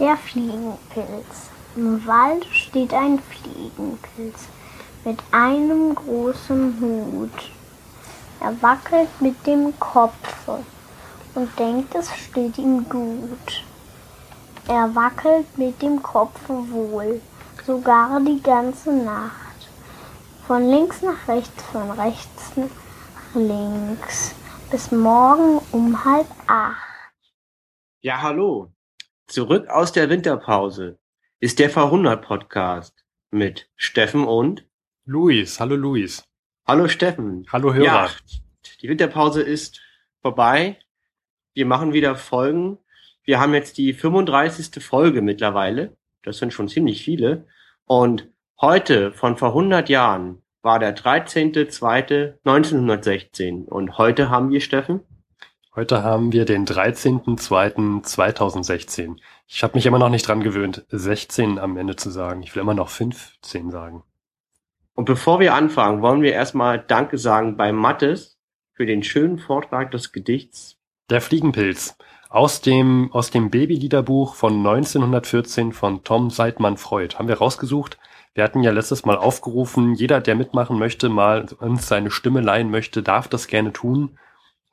[0.00, 1.50] Der Fliegenpilz.
[1.76, 4.48] Im Wald steht ein Fliegenpilz
[5.04, 7.50] mit einem großen Hut.
[8.40, 10.48] Er wackelt mit dem Kopf
[11.36, 13.64] und denkt, es steht ihm gut.
[14.66, 17.20] Er wackelt mit dem Kopf wohl,
[17.64, 19.68] sogar die ganze Nacht.
[20.48, 24.34] Von links nach rechts, von rechts nach links,
[24.72, 27.12] bis morgen um halb acht.
[28.00, 28.73] Ja, hallo.
[29.26, 30.98] Zurück aus der Winterpause
[31.40, 34.66] ist der Verhundert Podcast mit Steffen und
[35.06, 35.58] Luis.
[35.58, 36.28] Hallo Luis.
[36.66, 37.46] Hallo Steffen.
[37.50, 37.84] Hallo Hörer.
[37.84, 38.10] Ja,
[38.82, 39.80] die Winterpause ist
[40.20, 40.78] vorbei.
[41.54, 42.76] Wir machen wieder Folgen.
[43.24, 44.84] Wir haben jetzt die 35.
[44.84, 45.96] Folge mittlerweile.
[46.22, 47.46] Das sind schon ziemlich viele.
[47.86, 48.28] Und
[48.60, 53.64] heute von vor 100 Jahren war der 13.02.1916.
[53.64, 55.00] Und heute haben wir, Steffen?
[55.76, 59.16] Heute haben wir den 13.02.2016.
[59.48, 62.44] Ich habe mich immer noch nicht dran gewöhnt, 16 am Ende zu sagen.
[62.44, 64.04] Ich will immer noch 15 sagen.
[64.94, 68.38] Und bevor wir anfangen, wollen wir erstmal Danke sagen bei Mattes
[68.72, 70.76] für den schönen Vortrag des Gedichts.
[71.10, 71.96] Der Fliegenpilz
[72.28, 77.16] aus dem, aus dem Babyliederbuch von 1914 von Tom Seidmann Freud.
[77.16, 77.98] Haben wir rausgesucht.
[78.32, 82.70] Wir hatten ja letztes Mal aufgerufen, jeder, der mitmachen möchte, mal uns seine Stimme leihen
[82.70, 84.16] möchte, darf das gerne tun.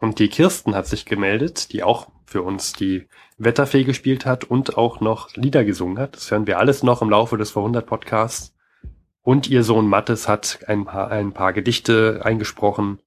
[0.01, 3.07] Und die Kirsten hat sich gemeldet, die auch für uns die
[3.37, 6.15] Wetterfee gespielt hat und auch noch Lieder gesungen hat.
[6.15, 8.55] Das hören wir alles noch im Laufe des Vorhundert Podcasts.
[9.21, 12.99] Und ihr Sohn Mattes hat ein paar, ein paar Gedichte eingesprochen.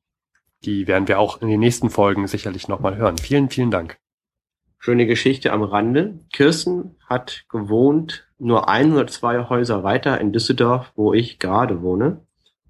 [0.65, 3.19] Die werden wir auch in den nächsten Folgen sicherlich nochmal hören.
[3.19, 3.98] Vielen, vielen Dank.
[4.78, 6.20] Schöne Geschichte am Rande.
[6.33, 12.20] Kirsten hat gewohnt nur ein oder zwei Häuser weiter in Düsseldorf, wo ich gerade wohne.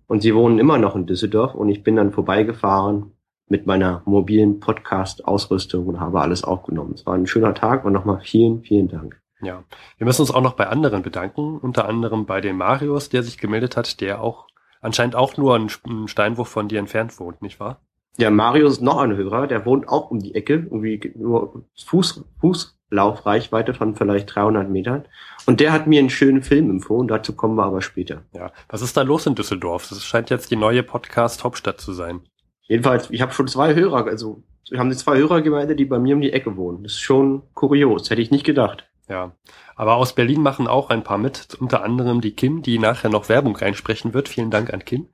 [0.06, 3.13] Und sie wohnen immer noch in Düsseldorf und ich bin dann vorbeigefahren
[3.48, 6.94] mit meiner mobilen Podcast-Ausrüstung und habe alles aufgenommen.
[6.94, 9.20] Es war ein schöner Tag und nochmal vielen, vielen Dank.
[9.42, 9.64] Ja,
[9.98, 13.36] wir müssen uns auch noch bei anderen bedanken, unter anderem bei dem Marius, der sich
[13.36, 14.46] gemeldet hat, der auch
[14.80, 17.80] anscheinend auch nur einen Steinwurf von dir entfernt wohnt, nicht wahr?
[18.16, 22.24] Ja, Marius ist noch ein Hörer, der wohnt auch um die Ecke, irgendwie nur Fuß,
[22.40, 25.04] Fußlaufreichweite von vielleicht 300 Metern.
[25.46, 28.22] Und der hat mir einen schönen Film empfohlen, dazu kommen wir aber später.
[28.32, 29.88] Ja, was ist da los in Düsseldorf?
[29.88, 32.20] Das scheint jetzt die neue Podcast-Hauptstadt zu sein.
[32.66, 36.14] Jedenfalls, ich habe schon zwei Hörer, also wir haben zwei Hörer gemeldet, die bei mir
[36.14, 36.82] um die Ecke wohnen.
[36.82, 38.88] Das ist schon kurios, hätte ich nicht gedacht.
[39.08, 39.32] Ja,
[39.76, 43.28] aber aus Berlin machen auch ein paar mit, unter anderem die Kim, die nachher noch
[43.28, 44.28] Werbung reinsprechen wird.
[44.28, 45.08] Vielen Dank an Kim.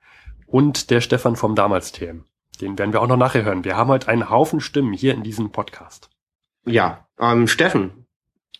[0.46, 2.24] Und der Stefan vom Damals TM.
[2.60, 3.64] Den werden wir auch noch nachher hören.
[3.64, 6.10] Wir haben heute einen Haufen Stimmen hier in diesem Podcast.
[6.66, 8.06] Ja, ähm, Steffen,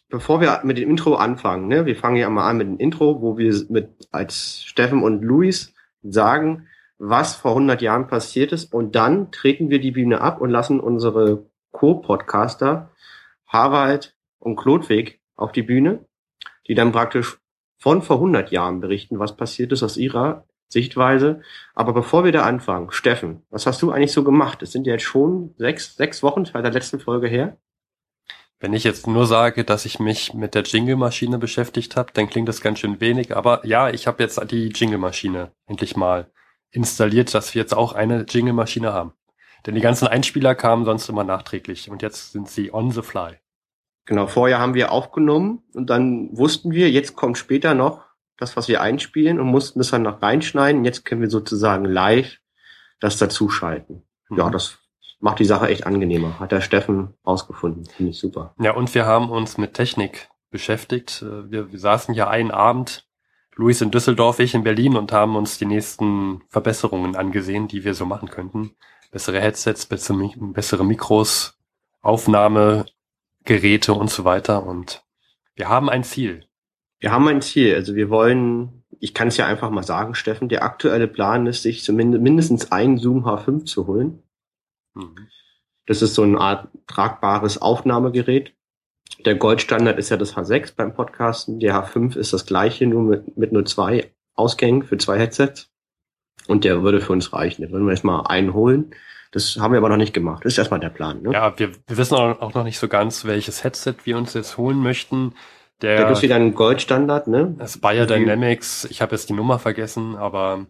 [0.09, 3.21] bevor wir mit dem Intro anfangen, ne, wir fangen ja mal an mit dem Intro,
[3.21, 6.67] wo wir mit als Steffen und Luis sagen,
[7.03, 10.81] was vor 100 Jahren passiert ist und dann treten wir die Bühne ab und lassen
[10.81, 12.91] unsere Co-Podcaster
[13.47, 16.05] Harald und Klodwig auf die Bühne,
[16.69, 17.39] die dann praktisch
[17.79, 21.41] von vor 100 Jahren berichten, was passiert ist aus ihrer Sichtweise.
[21.75, 24.63] Aber bevor wir da anfangen, Steffen, was hast du eigentlich so gemacht?
[24.63, 27.57] Es sind ja jetzt schon sechs, sechs Wochen seit der letzten Folge her.
[28.59, 32.47] Wenn ich jetzt nur sage, dass ich mich mit der Jingle-Maschine beschäftigt habe, dann klingt
[32.47, 33.35] das ganz schön wenig.
[33.35, 36.31] Aber ja, ich habe jetzt die Jingle-Maschine endlich mal
[36.71, 39.13] installiert, dass wir jetzt auch eine Jingle-Maschine haben.
[39.67, 43.39] Denn die ganzen Einspieler kamen sonst immer nachträglich und jetzt sind sie on the fly.
[44.07, 48.05] Genau, vorher haben wir aufgenommen und dann wussten wir, jetzt kommt später noch
[48.39, 50.85] das, was wir einspielen und mussten es dann noch reinschneiden.
[50.85, 52.39] Jetzt können wir sozusagen live
[52.99, 54.03] das dazuschalten.
[54.31, 54.39] Mhm.
[54.39, 54.79] Ja, das
[55.21, 56.41] macht die Sache echt angenehmer.
[56.41, 57.85] Hat der Steffen ausgefunden.
[57.85, 58.55] Finde ich super.
[58.59, 61.23] Ja, und wir haben uns mit Technik beschäftigt.
[61.23, 63.07] Wir, wir saßen ja einen Abend
[63.57, 67.95] Luis in Düsseldorf, ich in Berlin und haben uns die nächsten Verbesserungen angesehen, die wir
[67.95, 68.75] so machen könnten.
[69.11, 71.59] Bessere Headsets, bessere, Mikros,
[72.01, 74.65] Aufnahmegeräte und so weiter.
[74.65, 75.03] Und
[75.55, 76.47] wir haben ein Ziel.
[77.01, 77.75] Wir haben ein Ziel.
[77.75, 81.63] Also wir wollen, ich kann es ja einfach mal sagen, Steffen, der aktuelle Plan ist,
[81.63, 84.23] sich zumindest mindestens einen Zoom H5 zu holen.
[84.95, 85.29] Mhm.
[85.87, 88.55] Das ist so eine Art tragbares Aufnahmegerät.
[89.25, 91.61] Der Goldstandard ist ja das H6 beim Podcasten.
[91.61, 95.71] Der H5 ist das gleiche, nur mit, mit nur zwei Ausgängen für zwei Headsets.
[96.47, 97.63] Und der würde für uns reichen.
[97.63, 98.95] Da würden wir erstmal einen holen.
[99.33, 100.45] Das haben wir aber noch nicht gemacht.
[100.45, 101.23] Das ist erstmal der Plan.
[101.23, 101.33] Ne?
[101.33, 104.79] Ja, wir, wir wissen auch noch nicht so ganz, welches Headset wir uns jetzt holen
[104.79, 105.35] möchten.
[105.83, 107.55] Der, der ist wieder ein Goldstandard, ne?
[107.59, 110.67] Das Bayer Dynamics, ich habe jetzt die Nummer vergessen, aber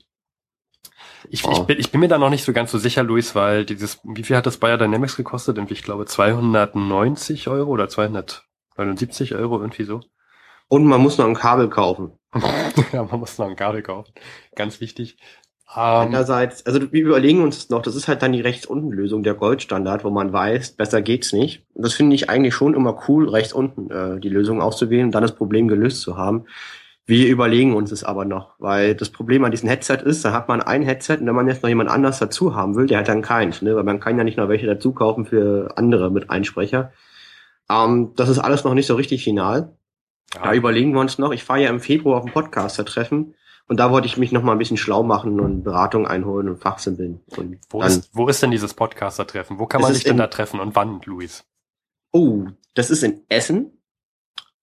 [1.28, 1.52] ich, oh.
[1.52, 4.00] ich, bin, ich bin mir da noch nicht so ganz so sicher, Luis, weil dieses,
[4.04, 5.58] wie viel hat das Bayer Dynamics gekostet?
[5.58, 10.00] Irgendwie, ich glaube 290 Euro oder 279 Euro, irgendwie so.
[10.68, 12.12] Und man muss noch ein Kabel kaufen.
[12.92, 14.12] ja, man muss noch ein Kabel kaufen.
[14.54, 15.18] Ganz wichtig.
[15.72, 19.22] Andererseits, also wir überlegen uns das noch, das ist halt dann die rechts unten Lösung,
[19.22, 21.64] der Goldstandard, wo man weiß, besser geht's nicht.
[21.74, 25.12] Und das finde ich eigentlich schon immer cool, rechts unten äh, die Lösung auszuwählen und
[25.12, 26.46] dann das Problem gelöst zu haben.
[27.10, 30.46] Wir überlegen uns es aber noch, weil das Problem an diesem Headset ist, da hat
[30.46, 33.08] man ein Headset und wenn man jetzt noch jemand anders dazu haben will, der hat
[33.08, 33.74] dann keins, ne?
[33.74, 36.92] weil man kann ja nicht noch welche dazu kaufen für andere mit Einsprecher.
[37.68, 39.76] Ähm, das ist alles noch nicht so richtig final.
[40.32, 40.44] Ja.
[40.44, 41.32] Da überlegen wir uns noch.
[41.32, 43.34] Ich fahre ja im Februar auf ein Podcaster-Treffen
[43.66, 46.58] und da wollte ich mich noch mal ein bisschen schlau machen und Beratung einholen und
[46.58, 47.22] fachsimpeln.
[47.36, 49.58] Und wo, ist, wo ist denn dieses Podcaster-Treffen?
[49.58, 51.44] Wo kann man sich denn da treffen und wann, Luis?
[52.12, 53.79] Oh, das ist in Essen.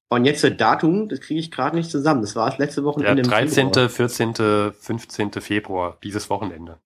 [0.09, 2.21] Und jetzt das Datum, das kriege ich gerade nicht zusammen.
[2.21, 3.24] Das war das letzte Wochenende.
[3.24, 5.31] Der 13., 14., 15.
[5.33, 6.80] Februar, dieses Wochenende.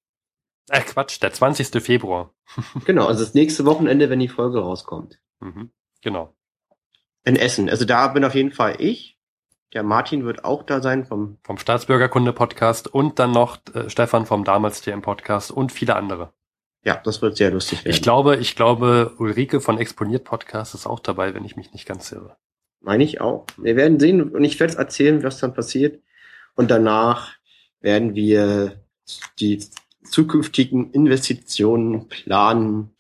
[0.69, 1.83] Äh, Quatsch, der 20.
[1.83, 2.33] Februar.
[2.85, 5.19] genau, also das nächste Wochenende, wenn die Folge rauskommt.
[5.39, 5.71] Mhm,
[6.01, 6.33] genau.
[7.23, 7.69] In Essen.
[7.69, 9.18] Also da bin auf jeden Fall ich.
[9.74, 14.44] Der Martin wird auch da sein vom, vom Staatsbürgerkunde-Podcast und dann noch äh, Stefan vom
[14.44, 16.33] damals TM Podcast und viele andere.
[16.83, 17.94] Ja, das wird sehr lustig werden.
[17.94, 21.85] Ich glaube, ich glaube, Ulrike von Exponiert Podcast ist auch dabei, wenn ich mich nicht
[21.85, 22.35] ganz irre.
[22.81, 23.45] Meine ich auch.
[23.57, 26.01] Wir werden sehen und ich werde erzählen, was dann passiert.
[26.55, 27.35] Und danach
[27.79, 28.81] werden wir
[29.39, 29.63] die
[30.03, 32.91] zukünftigen Investitionen planen,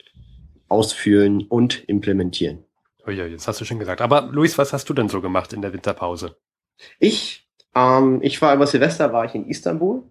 [0.67, 2.63] ausführen und implementieren.
[3.05, 4.01] Oh ja, jetzt hast du schon gesagt.
[4.01, 6.37] Aber Luis, was hast du denn so gemacht in der Winterpause?
[6.99, 10.03] Ich, ähm, ich war über Silvester war ich in Istanbul.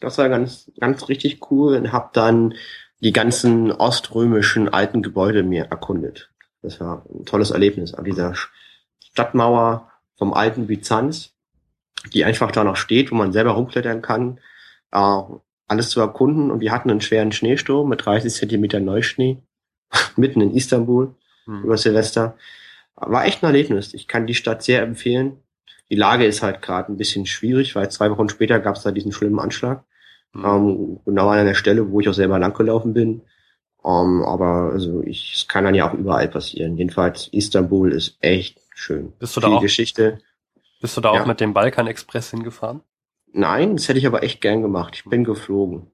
[0.00, 2.54] Das war ganz, ganz richtig cool und habe dann
[3.00, 6.30] die ganzen oströmischen alten Gebäude mir erkundet.
[6.62, 8.34] Das war ein tolles Erlebnis an dieser
[9.16, 11.32] Stadtmauer vom alten Byzanz,
[12.12, 14.40] die einfach da noch steht, wo man selber rumklettern kann,
[14.92, 15.20] äh,
[15.68, 16.50] alles zu erkunden.
[16.50, 19.38] Und wir hatten einen schweren Schneesturm mit 30 Zentimeter Neuschnee
[20.16, 21.14] mitten in Istanbul
[21.46, 21.64] hm.
[21.64, 22.36] über Silvester.
[22.94, 23.94] War echt ein Erlebnis.
[23.94, 25.38] Ich kann die Stadt sehr empfehlen.
[25.88, 28.90] Die Lage ist halt gerade ein bisschen schwierig, weil zwei Wochen später gab es da
[28.90, 29.82] diesen schlimmen Anschlag.
[30.34, 30.44] Mhm.
[30.44, 33.22] Ähm, genau an der Stelle, wo ich auch selber langgelaufen bin.
[33.82, 36.76] Ähm, aber also ich, es kann dann ja auch überall passieren.
[36.76, 39.12] Jedenfalls Istanbul ist echt schön.
[39.18, 39.60] Bist du da auch?
[39.60, 40.18] Geschichte.
[40.80, 41.22] Bist du da ja.
[41.22, 42.82] auch mit dem Balkan Express hingefahren?
[43.32, 44.94] Nein, das hätte ich aber echt gern gemacht.
[44.96, 45.90] Ich bin geflogen.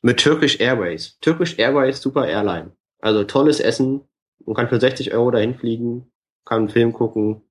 [0.00, 1.18] Mit Turkish Airways.
[1.20, 2.72] Turkish Airways, super Airline.
[3.00, 4.02] Also tolles Essen.
[4.44, 6.10] Man kann für 60 Euro dahin fliegen,
[6.44, 7.42] kann einen Film gucken,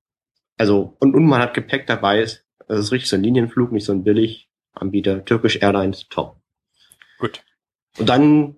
[0.62, 2.20] also, und, und man hat Gepäck dabei.
[2.20, 5.24] Das ist richtig so ein Linienflug, nicht so ein Billiganbieter.
[5.24, 6.36] Turkish Airlines, top.
[7.18, 7.42] Gut.
[7.98, 8.56] Und dann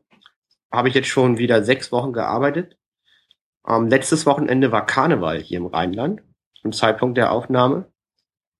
[0.70, 2.76] habe ich jetzt schon wieder sechs Wochen gearbeitet.
[3.66, 6.22] Ähm, letztes Wochenende war Karneval hier im Rheinland,
[6.60, 7.86] zum Zeitpunkt der Aufnahme.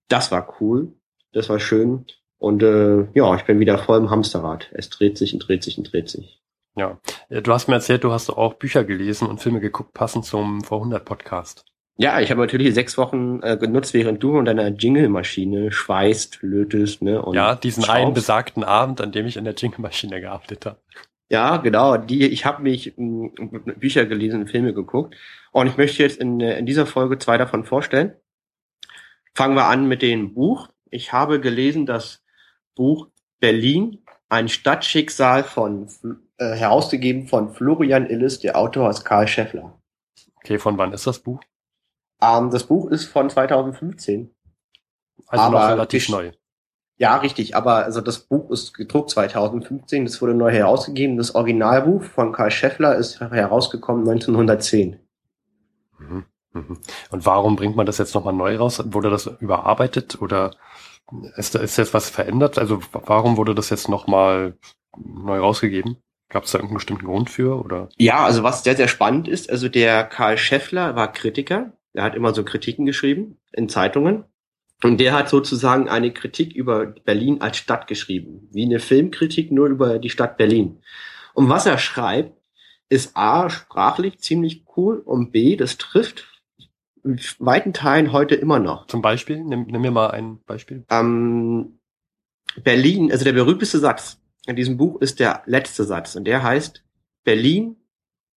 [0.08, 0.92] Das war cool,
[1.32, 2.06] das war schön.
[2.38, 4.70] Und äh, ja, ich bin wieder voll im Hamsterrad.
[4.72, 6.42] Es dreht sich und dreht sich und dreht sich.
[6.76, 6.98] Ja,
[7.30, 11.04] du hast mir erzählt, du hast auch Bücher gelesen und Filme geguckt, passend zum Vorhundert
[11.04, 11.64] Podcast.
[11.96, 17.02] Ja, ich habe natürlich sechs Wochen äh, genutzt, während du und deiner Jingle-Maschine schweißt, lötest,
[17.02, 17.22] ne?
[17.22, 17.96] Und ja, diesen schraubst.
[17.96, 20.78] einen besagten Abend, an dem ich in der Jingle-Maschine gearbeitet habe.
[21.34, 21.96] Ja, genau.
[21.96, 23.32] Die, ich habe mich m,
[23.81, 25.16] Bücher gelesen, Filme geguckt.
[25.50, 28.14] Und ich möchte jetzt in, äh, in dieser Folge zwei davon vorstellen.
[29.34, 30.69] Fangen wir an mit dem Buch.
[30.90, 32.22] Ich habe gelesen das
[32.76, 33.08] Buch
[33.40, 35.88] Berlin, ein Stadtschicksal von
[36.38, 39.76] äh, herausgegeben von Florian Illis, der Autor aus Karl Scheffler.
[40.37, 41.40] Okay, von wann ist das Buch?
[42.22, 44.32] Ähm, das Buch ist von 2015.
[45.26, 46.30] Also noch relativ neu.
[47.04, 51.18] Ja, richtig, aber also das Buch ist gedruckt 2015, das wurde neu herausgegeben.
[51.18, 54.98] Das Originalbuch von Karl Scheffler ist herausgekommen 1910.
[55.98, 56.24] Mhm,
[56.54, 56.78] mhm.
[57.10, 58.82] Und warum bringt man das jetzt nochmal neu raus?
[58.86, 60.52] Wurde das überarbeitet oder
[61.37, 62.58] ist, ist jetzt was verändert?
[62.58, 64.56] Also warum wurde das jetzt nochmal
[64.96, 65.99] neu rausgegeben?
[66.30, 67.62] Gab es da irgendeinen bestimmten Grund für?
[67.62, 67.90] Oder?
[67.99, 72.14] Ja, also was sehr, sehr spannend ist, also der Karl Scheffler war Kritiker der hat
[72.14, 74.25] immer so Kritiken geschrieben in Zeitungen.
[74.85, 78.50] Und der hat sozusagen eine Kritik über Berlin als Stadt geschrieben.
[78.53, 80.83] Wie eine Filmkritik nur über die Stadt Berlin.
[81.33, 82.38] Und was er schreibt,
[82.91, 86.26] ist A, sprachlich ziemlich cool und B, das trifft
[87.03, 88.87] in weiten Teilen heute immer noch.
[88.87, 89.43] Zum Beispiel?
[89.43, 90.85] Nimm, nimm mir mal ein Beispiel.
[90.91, 91.79] Ähm,
[92.62, 96.85] Berlin, also der berühmteste Satz in diesem Buch ist der letzte Satz und der heißt,
[97.25, 97.76] Berlin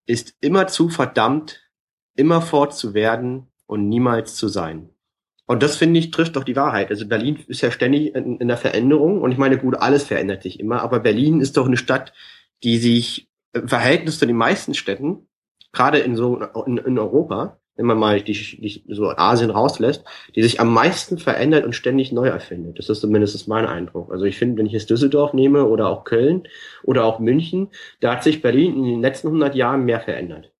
[0.05, 1.69] ist immer zu verdammt,
[2.15, 4.91] immer fort zu werden und niemals zu sein.
[5.47, 6.89] Und das finde ich trifft doch die Wahrheit.
[6.89, 10.43] Also Berlin ist ja ständig in, in der Veränderung und ich meine, gut, alles verändert
[10.43, 12.13] sich immer, aber Berlin ist doch eine Stadt,
[12.63, 15.27] die sich im Verhältnis zu den meisten Städten,
[15.71, 20.03] gerade in so in, in Europa, wenn man mal die, die, so Asien rauslässt,
[20.35, 22.77] die sich am meisten verändert und ständig neu erfindet.
[22.77, 24.11] Das ist zumindest mein Eindruck.
[24.11, 26.47] Also ich finde, wenn ich jetzt Düsseldorf nehme oder auch Köln
[26.83, 27.69] oder auch München,
[28.01, 30.51] da hat sich Berlin in den letzten 100 Jahren mehr verändert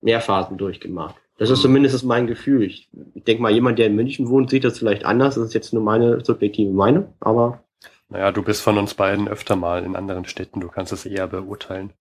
[0.00, 1.16] mehr Phasen durchgemacht.
[1.38, 2.64] Das ist zumindest mein Gefühl.
[2.64, 5.36] Ich, ich denke mal, jemand, der in München wohnt, sieht das vielleicht anders.
[5.36, 7.62] Das ist jetzt nur meine subjektive Meinung, aber
[8.08, 11.28] Naja, du bist von uns beiden öfter mal in anderen Städten, du kannst es eher
[11.28, 11.92] beurteilen.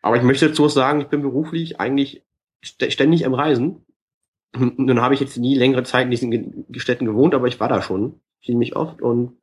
[0.00, 2.24] Aber ich möchte dazu sagen, ich bin beruflich eigentlich
[2.62, 3.84] ständig am Reisen.
[4.56, 7.82] Nun habe ich jetzt nie längere Zeit in diesen Städten gewohnt, aber ich war da
[7.82, 9.36] schon ziemlich oft und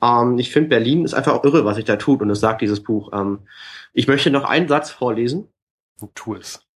[0.00, 2.62] ähm, ich finde Berlin ist einfach auch irre, was sich da tut und das sagt
[2.62, 3.10] dieses Buch.
[3.12, 3.40] Ähm,
[3.92, 5.48] ich möchte noch einen Satz vorlesen.
[6.14, 6.69] Tu es.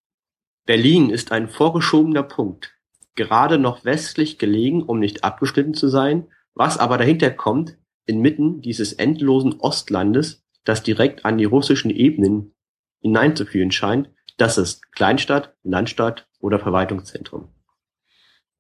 [0.66, 2.74] Berlin ist ein vorgeschobener Punkt,
[3.16, 8.94] gerade noch westlich gelegen, um nicht abgeschnitten zu sein, was aber dahinter kommt, inmitten dieses
[8.94, 12.56] endlosen Ostlandes, das direkt an die russischen Ebenen
[13.02, 17.50] hineinzuführen scheint, das ist Kleinstadt, Landstadt oder Verwaltungszentrum.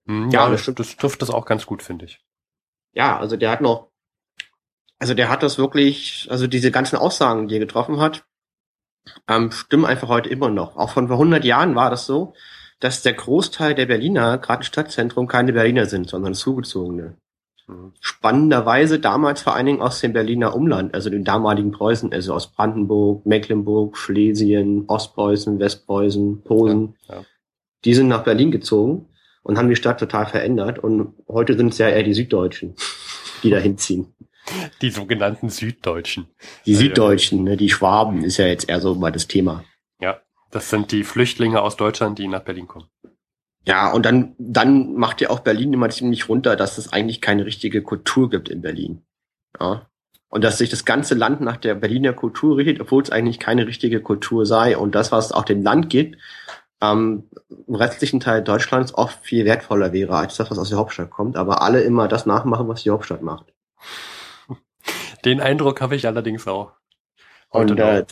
[0.05, 2.21] Hm, ja, ja, das, das trifft das auch ganz gut, finde ich.
[2.91, 3.91] Ja, also der hat noch,
[4.99, 8.25] also der hat das wirklich, also diese ganzen Aussagen, die er getroffen hat,
[9.27, 10.77] ähm, stimmen einfach heute immer noch.
[10.77, 12.33] Auch von vor 100 Jahren war das so,
[12.79, 17.15] dass der Großteil der Berliner, gerade im Stadtzentrum, keine Berliner sind, sondern zugezogene.
[17.67, 17.93] Mhm.
[17.99, 22.51] Spannenderweise damals vor allen Dingen aus dem Berliner Umland, also dem damaligen Preußen, also aus
[22.51, 26.95] Brandenburg, Mecklenburg, Schlesien, Ostpreußen, Westpreußen, Posen.
[27.07, 27.25] Ja, ja.
[27.85, 29.07] Die sind nach Berlin gezogen
[29.43, 30.79] und haben die Stadt total verändert.
[30.79, 32.75] Und heute sind es ja eher die Süddeutschen,
[33.43, 34.13] die da hinziehen.
[34.81, 36.27] Die sogenannten Süddeutschen.
[36.65, 39.63] Die Süddeutschen, ne, die Schwaben ist ja jetzt eher so mal das Thema.
[40.01, 40.19] Ja,
[40.51, 42.87] das sind die Flüchtlinge aus Deutschland, die nach Berlin kommen.
[43.65, 47.45] Ja, und dann, dann macht ja auch Berlin immer ziemlich runter, dass es eigentlich keine
[47.45, 49.03] richtige Kultur gibt in Berlin.
[49.59, 49.87] Ja.
[50.27, 53.67] Und dass sich das ganze Land nach der Berliner Kultur richtet, obwohl es eigentlich keine
[53.67, 54.77] richtige Kultur sei.
[54.77, 56.17] Und das, was auch dem Land gibt,
[56.81, 57.29] ähm,
[57.67, 61.37] im restlichen Teil Deutschlands oft viel wertvoller wäre als das, was aus der Hauptstadt kommt.
[61.37, 63.53] Aber alle immer das nachmachen, was die Hauptstadt macht.
[65.25, 66.71] Den Eindruck habe ich allerdings auch.
[67.51, 68.05] Heute und äh,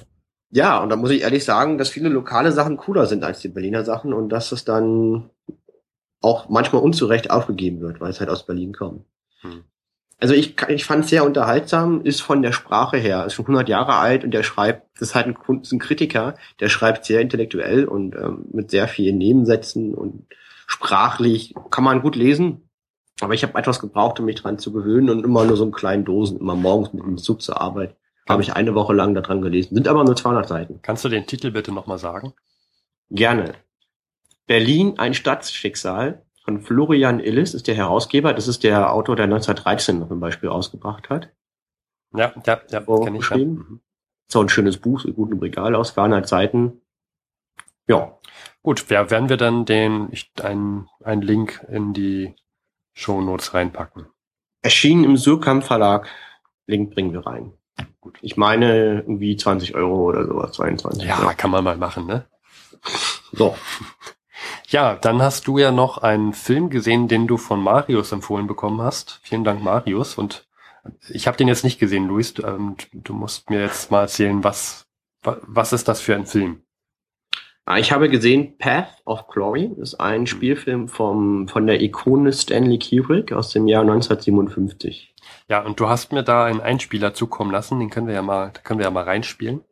[0.51, 3.47] ja, und da muss ich ehrlich sagen, dass viele lokale Sachen cooler sind als die
[3.47, 5.29] Berliner Sachen und dass es dann
[6.21, 9.05] auch manchmal unzurecht aufgegeben wird, weil es halt aus Berlin kommt.
[9.41, 9.63] Hm.
[10.19, 13.67] Also ich, ich fand es sehr unterhaltsam, ist von der Sprache her, ist schon 100
[13.69, 17.85] Jahre alt und der schreibt, das ist halt ein, ein Kritiker, der schreibt sehr intellektuell
[17.85, 20.27] und ähm, mit sehr vielen Nebensätzen und
[20.67, 22.69] sprachlich kann man gut lesen.
[23.21, 25.71] Aber ich habe etwas gebraucht, um mich dran zu gewöhnen und immer nur so einen
[25.71, 27.95] kleinen Dosen, immer morgens mit dem Zug zur Arbeit.
[28.27, 29.75] Habe ich eine Woche lang daran gelesen.
[29.75, 30.79] Sind aber nur 200 Seiten.
[30.81, 32.33] Kannst du den Titel bitte nochmal sagen?
[33.09, 33.53] Gerne.
[34.47, 38.33] Berlin, ein Stadtschicksal von Florian Illis ist der Herausgeber.
[38.33, 41.29] Das ist der Autor, der 1913 zum Beispiel ausgebracht hat.
[42.13, 43.29] Ja, ja, ja, kenne ich.
[43.29, 43.37] Ja.
[43.37, 43.81] Mhm.
[44.27, 46.81] So ein schönes Buch, sieht gut im Regal aus, 200 Seiten.
[47.87, 48.17] Ja.
[48.63, 52.35] Gut, ja, werden wir dann den, ich, einen, einen Link in die
[53.01, 54.07] Shownotes reinpacken.
[54.61, 56.07] Erschienen im Surkamp Verlag.
[56.67, 57.53] Link bringen wir rein.
[57.99, 58.17] Gut.
[58.21, 61.03] Ich meine irgendwie 20 Euro oder sowas, 22.
[61.03, 62.25] Ja, ja, kann man mal machen, ne?
[63.31, 63.55] So.
[64.67, 68.81] Ja, dann hast du ja noch einen Film gesehen, den du von Marius empfohlen bekommen
[68.81, 69.19] hast.
[69.21, 70.15] Vielen Dank, Marius.
[70.15, 70.47] Und
[71.09, 72.33] ich habe den jetzt nicht gesehen, Luis.
[72.33, 74.87] Du, ähm, du musst mir jetzt mal erzählen, was,
[75.23, 76.63] was ist das für ein Film?
[77.71, 82.77] Ah, ich habe gesehen Path of Glory, ist ein Spielfilm vom, von der Ikone Stanley
[82.77, 85.15] Kubrick aus dem Jahr 1957.
[85.47, 88.51] Ja, und du hast mir da einen Einspieler zukommen lassen, den können wir ja mal,
[88.65, 89.63] können wir ja mal reinspielen.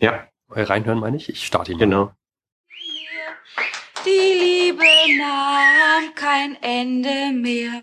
[0.00, 0.26] Ja.
[0.52, 1.28] Äh, reinhören meine ich?
[1.28, 1.84] Ich starte ihn mal.
[1.84, 2.12] Genau.
[4.04, 4.82] Die Liebe
[5.16, 7.82] nahm kein Ende mehr.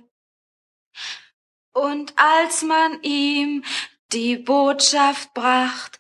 [1.72, 3.64] Und als man ihm
[4.12, 5.98] die Botschaft bracht,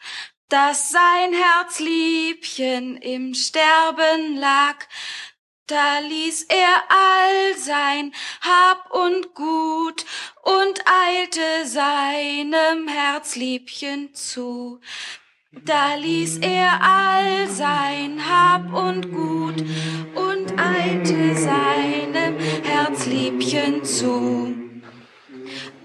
[0.49, 4.75] dass sein Herzliebchen im Sterben lag,
[5.67, 10.03] da ließ er all sein Hab und Gut
[10.41, 14.79] und eilte seinem Herzliebchen zu.
[15.51, 19.63] Da ließ er all sein Hab und Gut
[20.15, 24.55] und eilte seinem Herzliebchen zu.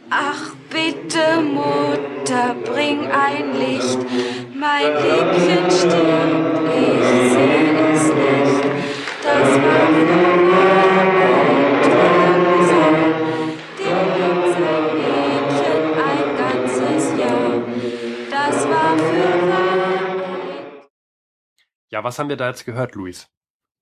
[0.09, 3.98] Ach bitte, Mutter, bring ein Licht,
[4.52, 8.64] mein Liebchen stirbt, ich seh es nicht.
[9.22, 12.44] Das war früher ein Traum
[13.78, 17.54] den blieb sein Mädchen ein ganzes Jahr.
[18.30, 20.88] Das war für Wahrheit.
[21.90, 23.28] Ja, was haben wir da jetzt gehört, Luis?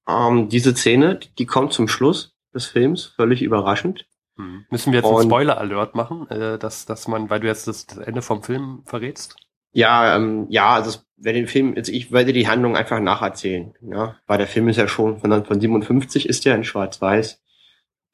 [0.07, 4.07] Ähm, diese Szene, die kommt zum Schluss des Films, völlig überraschend.
[4.43, 4.67] Hm.
[4.71, 7.99] Müssen wir jetzt einen Spoiler-Alert machen, äh, dass, dass man, weil du jetzt das, das
[7.99, 9.37] Ende vom Film verrätst?
[9.73, 14.17] Ja, ähm, ja, also wer den Film, also ich werde die Handlung einfach nacherzählen, ja,
[14.27, 17.41] weil der Film ist ja schon von, von 57 ist der in Schwarz-Weiß.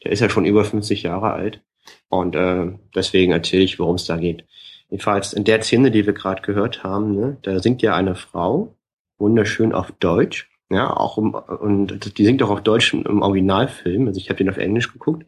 [0.05, 1.63] Der ist ja schon über 50 Jahre alt.
[2.09, 4.45] Und äh, deswegen erzähle ich, worum es da geht.
[4.89, 8.75] Jedenfalls in der Szene, die wir gerade gehört haben, ne, da singt ja eine Frau
[9.19, 14.07] wunderschön auf Deutsch, ja, auch um, und die singt auch auf Deutsch im Originalfilm.
[14.07, 15.27] Also ich habe den auf Englisch geguckt.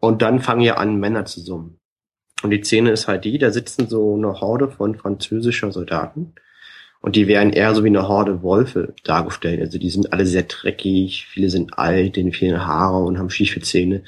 [0.00, 1.80] Und dann fangen ja an, Männer zu summen.
[2.42, 6.34] Und die Szene ist halt die, da sitzen so eine Horde von französischer Soldaten.
[7.00, 9.60] Und die werden eher so wie eine Horde Wolfe dargestellt.
[9.60, 13.60] Also die sind alle sehr dreckig, viele sind alt, denen fehlen Haare und haben schiefe
[13.60, 14.04] Zähne.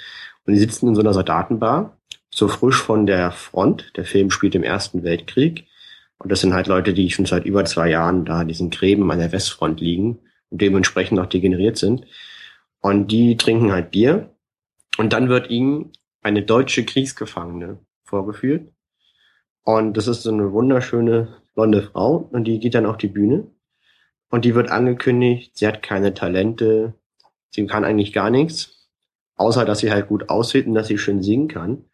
[0.46, 1.98] Und die sitzen in so einer Soldatenbar,
[2.30, 3.92] so frisch von der Front.
[3.96, 5.66] Der Film spielt im Ersten Weltkrieg.
[6.18, 9.10] Und das sind halt Leute, die schon seit über zwei Jahren da in diesen Gräben
[9.10, 10.18] an der Westfront liegen
[10.50, 12.06] und dementsprechend auch degeneriert sind.
[12.80, 14.30] Und die trinken halt Bier.
[14.96, 18.72] Und dann wird ihnen eine deutsche Kriegsgefangene vorgeführt.
[19.62, 23.46] Und das ist so eine wunderschöne blonde Frau und die geht dann auf die Bühne.
[24.30, 26.94] Und die wird angekündigt, sie hat keine Talente,
[27.50, 28.88] sie kann eigentlich gar nichts,
[29.36, 31.84] außer dass sie halt gut aussieht und dass sie schön singen kann.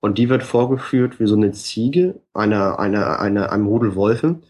[0.00, 4.40] Und die wird vorgeführt wie so eine Ziege, einer, einer, einer, einem Rudel Wolfe.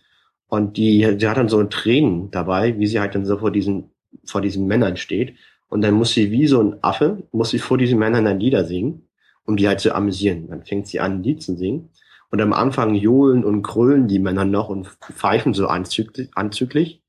[0.48, 3.90] Und die, die hat dann so Tränen dabei, wie sie halt dann so vor diesen,
[4.24, 5.36] vor diesen Männern steht.
[5.72, 8.66] Und dann muss sie wie so ein Affe, muss sie vor diesen Männern dann Lieder
[8.66, 9.08] singen,
[9.46, 10.48] um die halt zu amüsieren.
[10.48, 11.88] Dann fängt sie an, ein Lied zu singen.
[12.30, 17.02] Und am Anfang johlen und grölen die Männer noch und pfeifen so anzüglich,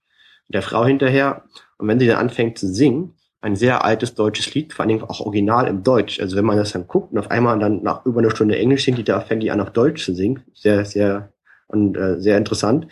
[0.48, 1.44] der Frau hinterher.
[1.78, 5.20] Und wenn sie dann anfängt zu singen, ein sehr altes deutsches Lied, vor Dingen auch
[5.20, 6.22] original im Deutsch.
[6.22, 8.86] Also wenn man das dann guckt und auf einmal dann nach über eine Stunde Englisch
[8.86, 11.34] singt, die da fängt die an auf Deutsch zu singen, sehr, sehr
[11.68, 12.88] und äh, sehr interessant,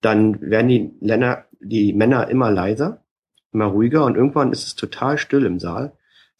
[0.00, 3.03] dann werden die Männer, die Männer immer leiser,
[3.54, 5.92] immer ruhiger und irgendwann ist es total still im Saal,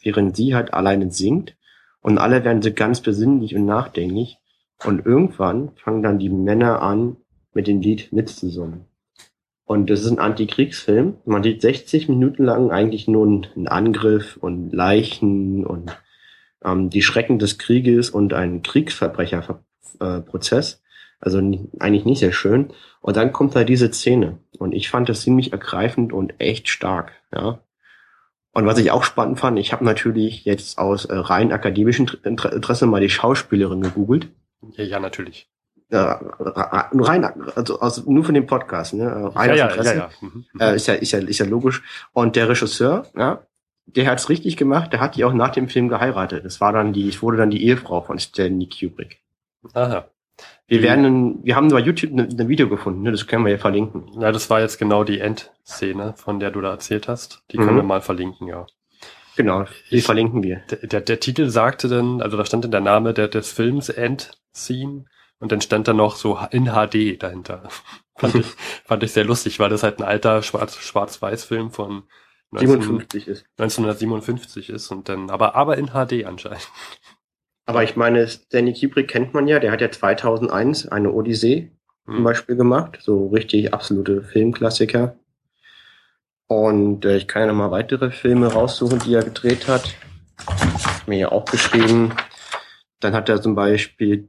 [0.02, 1.56] während sie halt alleine singt
[2.00, 4.38] und alle werden so ganz besinnlich und nachdenklich
[4.84, 7.16] und irgendwann fangen dann die Männer an,
[7.54, 8.84] mit dem Lied mitzusummen.
[9.64, 11.16] Und das ist ein Antikriegsfilm.
[11.24, 15.96] Man sieht 60 Minuten lang eigentlich nur einen Angriff und Leichen und
[16.62, 20.82] ähm, die Schrecken des Krieges und einen Kriegsverbrecherprozess.
[21.24, 22.72] Also eigentlich nicht sehr schön.
[23.00, 24.38] Und dann kommt da diese Szene.
[24.58, 27.12] Und ich fand das ziemlich ergreifend und echt stark.
[27.34, 27.60] Ja.
[28.52, 32.86] Und was ich auch spannend fand, ich habe natürlich jetzt aus äh, rein akademischem Interesse
[32.86, 34.28] mal die Schauspielerin gegoogelt.
[34.76, 35.48] Ja, ja natürlich
[35.90, 36.16] äh,
[36.92, 39.30] nur rein, also, also nur von dem Podcast, ne?
[39.34, 40.10] Rein ja, ja, ja, ja.
[40.20, 40.44] Mhm.
[40.58, 41.82] Äh, ist ja, ist ja, ist ja logisch.
[42.12, 43.46] Und der Regisseur, ja,
[43.86, 44.92] der hat's richtig gemacht.
[44.92, 46.44] Der hat die auch nach dem Film geheiratet.
[46.44, 49.20] Das war dann die, ich wurde dann die Ehefrau von Stanley Kubrick.
[49.72, 50.06] Aha.
[50.66, 53.12] Wir werden, wir haben bei YouTube ein ne, Video gefunden, ne?
[53.12, 54.08] das können wir ja verlinken.
[54.18, 57.42] Ja, das war jetzt genau die Endszene, von der du da erzählt hast.
[57.50, 57.76] Die können mhm.
[57.76, 58.66] wir mal verlinken, ja.
[59.36, 60.62] Genau, die ich, verlinken wir.
[60.70, 63.90] Der, der, der Titel sagte dann, also da stand in der Name der, des Films
[63.90, 65.04] Endscene
[65.38, 67.68] und dann stand da noch so in HD dahinter.
[68.16, 68.46] fand, ich,
[68.84, 72.04] fand ich sehr lustig, weil das halt ein alter Schwarz-Weiß-Film von
[72.52, 73.44] 19, ist.
[73.58, 76.68] 1957 ist und dann, aber, aber in HD anscheinend.
[77.66, 81.70] Aber ich meine, Stanley Kubrick kennt man ja, der hat ja 2001 eine Odyssee
[82.06, 82.16] hm.
[82.16, 85.16] zum Beispiel gemacht, so richtig absolute Filmklassiker.
[86.46, 89.94] Und äh, ich kann ja noch mal weitere Filme raussuchen, die er gedreht hat.
[91.06, 92.14] Mir hier auch geschrieben.
[93.00, 94.28] Dann hat er zum Beispiel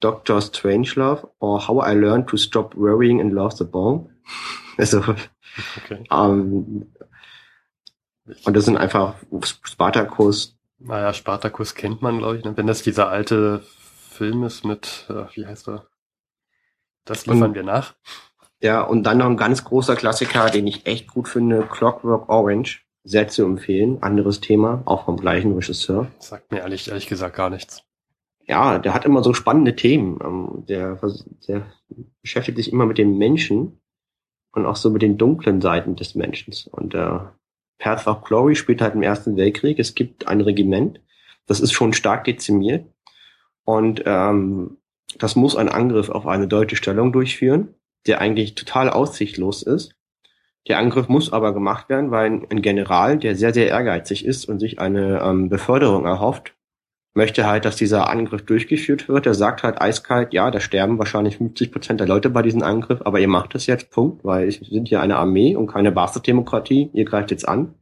[0.00, 4.10] Doctor Strangelove or How I Learned to Stop Worrying and Love the Bomb.
[4.78, 6.04] Also, okay.
[6.12, 6.92] ähm,
[8.44, 9.14] und das sind einfach
[9.62, 10.55] Spartacus.
[10.78, 12.56] Naja, Spartacus kennt man, glaube ich, ne?
[12.56, 13.62] wenn das dieser alte
[14.10, 15.86] Film ist mit, äh, wie heißt er?
[17.04, 17.94] Das liefern und, wir nach.
[18.60, 22.82] Ja, und dann noch ein ganz großer Klassiker, den ich echt gut finde, Clockwork Orange.
[23.04, 24.02] Sehr zu empfehlen.
[24.02, 26.08] Anderes Thema, auch vom gleichen Regisseur.
[26.18, 27.86] Sagt mir ehrlich, ehrlich gesagt gar nichts
[28.46, 30.18] ja, der hat immer so spannende Themen.
[30.22, 30.98] Ähm, der,
[31.48, 31.66] der
[32.22, 33.80] beschäftigt sich immer mit dem Menschen
[34.52, 36.54] und auch so mit den dunklen Seiten des Menschen.
[36.70, 37.18] Und äh,
[37.78, 39.78] Path of Glory spielt halt im Ersten Weltkrieg.
[39.78, 41.00] Es gibt ein Regiment,
[41.46, 42.86] das ist schon stark dezimiert.
[43.64, 44.78] Und ähm,
[45.18, 47.74] das muss einen Angriff auf eine deutsche Stellung durchführen,
[48.06, 49.94] der eigentlich total aussichtlos ist.
[50.68, 54.58] Der Angriff muss aber gemacht werden, weil ein General, der sehr, sehr ehrgeizig ist und
[54.58, 56.55] sich eine ähm, Beförderung erhofft,
[57.16, 59.26] möchte halt, dass dieser Angriff durchgeführt wird.
[59.26, 63.00] Er sagt halt eiskalt, ja, da sterben wahrscheinlich 50 Prozent der Leute bei diesem Angriff,
[63.04, 66.90] aber ihr macht das jetzt, Punkt, weil wir sind hier eine Armee und keine Basisdemokratie,
[66.92, 67.74] ihr greift jetzt an.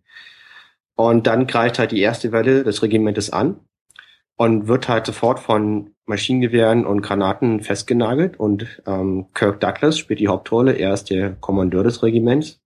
[0.94, 3.58] Und dann greift halt die erste Welle des Regimentes an
[4.36, 10.28] und wird halt sofort von Maschinengewehren und Granaten festgenagelt und ähm, Kirk Douglas spielt die
[10.28, 12.60] Hauptrolle, er ist der Kommandeur des Regiments.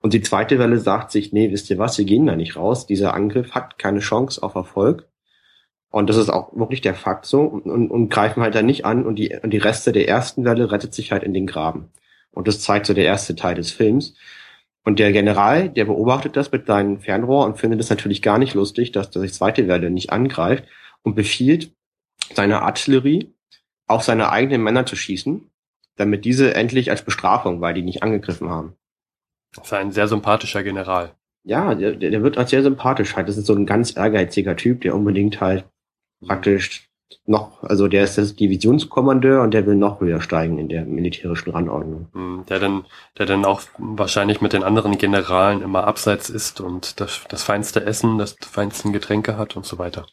[0.00, 2.86] Und die zweite Welle sagt sich, nee, wisst ihr was, wir gehen da nicht raus,
[2.86, 5.09] dieser Angriff hat keine Chance auf Erfolg
[5.90, 8.84] und das ist auch wirklich der Fakt so und, und, und greifen halt da nicht
[8.84, 11.90] an und die, und die Reste der ersten Welle rettet sich halt in den Graben.
[12.30, 14.14] Und das zeigt so der erste Teil des Films.
[14.84, 18.54] Und der General, der beobachtet das mit seinem Fernrohr und findet es natürlich gar nicht
[18.54, 20.64] lustig, dass die zweite Welle nicht angreift
[21.02, 21.72] und befiehlt
[22.34, 23.34] seiner Artillerie
[23.88, 25.50] auf seine eigenen Männer zu schießen,
[25.96, 28.74] damit diese endlich als Bestrafung, weil die nicht angegriffen haben.
[29.54, 31.16] Das ist ein sehr sympathischer General.
[31.42, 33.28] Ja, der, der wird als sehr sympathisch halt.
[33.28, 35.64] Das ist so ein ganz ehrgeiziger Typ, der unbedingt halt
[36.26, 36.90] praktisch
[37.26, 41.50] noch, also der ist das Divisionskommandeur und der will noch höher steigen in der militärischen
[41.50, 42.08] Rangordnung.
[42.12, 42.84] Hm, Der dann,
[43.18, 47.84] der dann auch wahrscheinlich mit den anderen Generalen immer abseits ist und das, das feinste
[47.84, 50.06] Essen, das feinsten Getränke hat und so weiter.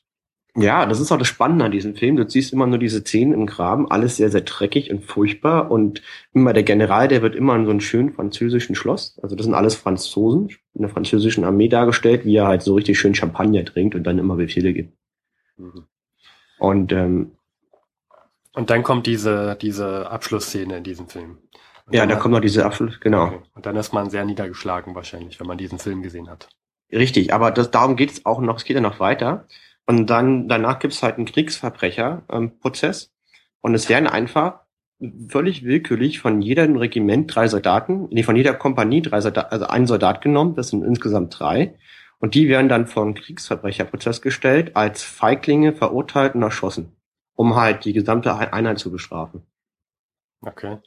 [0.59, 2.15] Ja, das ist auch das Spannende an diesem Film.
[2.15, 5.69] Du siehst immer nur diese Szenen im Graben, alles sehr, sehr dreckig und furchtbar.
[5.69, 6.01] Und
[6.33, 9.19] immer der General, der wird immer in so einem schönen französischen Schloss.
[9.21, 12.97] Also das sind alles Franzosen in der französischen Armee dargestellt, wie er halt so richtig
[12.97, 14.97] schön Champagner trinkt und dann immer Befehle gibt.
[15.57, 15.85] Mhm.
[16.59, 17.31] Und ähm,
[18.53, 21.37] Und dann kommt diese, diese Abschlussszene in diesem Film.
[21.85, 23.25] Und ja, da kommt noch diese Abschluss, genau.
[23.27, 23.39] Okay.
[23.55, 26.49] Und dann ist man sehr niedergeschlagen wahrscheinlich, wenn man diesen Film gesehen hat.
[26.91, 29.45] Richtig, aber das, darum geht es auch noch, es geht ja noch weiter.
[29.85, 33.11] Und dann danach gibt's halt einen Kriegsverbrecherprozess.
[33.61, 34.61] und es werden einfach
[35.29, 39.85] völlig willkürlich von jedem Regiment drei Soldaten, nee, von jeder Kompanie drei Soldaten, also ein
[39.85, 41.75] Soldat genommen, das sind insgesamt drei.
[42.19, 46.95] Und die werden dann vor einen Kriegsverbrecherprozess gestellt, als Feiglinge verurteilt und erschossen,
[47.35, 49.43] um halt die gesamte Einheit zu bestrafen.
[50.41, 50.79] Okay.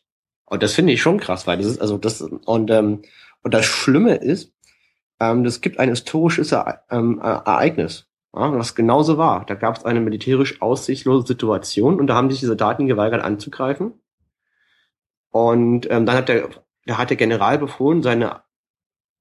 [0.46, 3.02] Und das finde ich schon krass, weil das ist, also das, und, ähm,
[3.42, 4.52] und das Schlimme ist,
[5.20, 9.46] ähm, es gibt ein historisches Ere ähm, äh, Ereignis, ja, was genauso war.
[9.46, 13.92] Da gab es eine militärisch aussichtslose Situation und da haben sich die Soldaten geweigert anzugreifen.
[15.30, 16.48] Und ähm, dann hat der,
[16.86, 18.42] da hat der General befohlen, seine,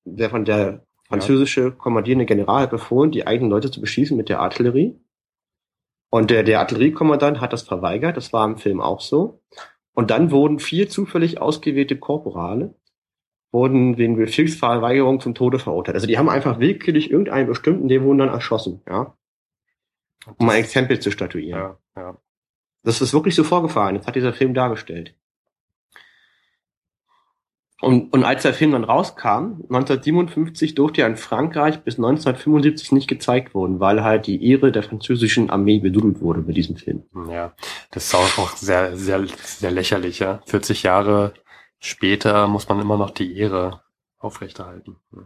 [0.06, 4.40] der von der französische kommandierende General hat befohlen, die eigenen Leute zu beschießen mit der
[4.40, 5.00] Artillerie.
[6.10, 9.42] Und der, der Artilleriekommandant hat das verweigert, das war im Film auch so.
[9.94, 12.76] Und dann wurden vier zufällig ausgewählte Korporale
[13.52, 15.96] wurden wegen Befehlsverweigerung zum Tode verurteilt.
[15.96, 19.18] Also die haben einfach willkürlich irgendeinen bestimmten, die wurden dann erschossen, ja,
[20.38, 21.60] um ein Exempel zu statuieren.
[21.60, 22.18] ja, ja.
[22.84, 23.98] Das ist wirklich so vorgefallen.
[23.98, 25.16] Das hat dieser Film dargestellt.
[27.82, 33.08] Und, und als der Film dann rauskam, 1957 durfte er in Frankreich bis 1975 nicht
[33.08, 37.04] gezeigt worden, weil halt die Ehre der französischen Armee bedudelt wurde mit diesem Film.
[37.32, 37.54] Ja,
[37.92, 40.42] das ist auch, sehr, sehr, sehr lächerlich, ja.
[40.46, 41.34] 40 Jahre
[41.80, 43.82] später muss man immer noch die Ehre
[44.18, 44.98] aufrechterhalten.
[45.14, 45.22] Ja.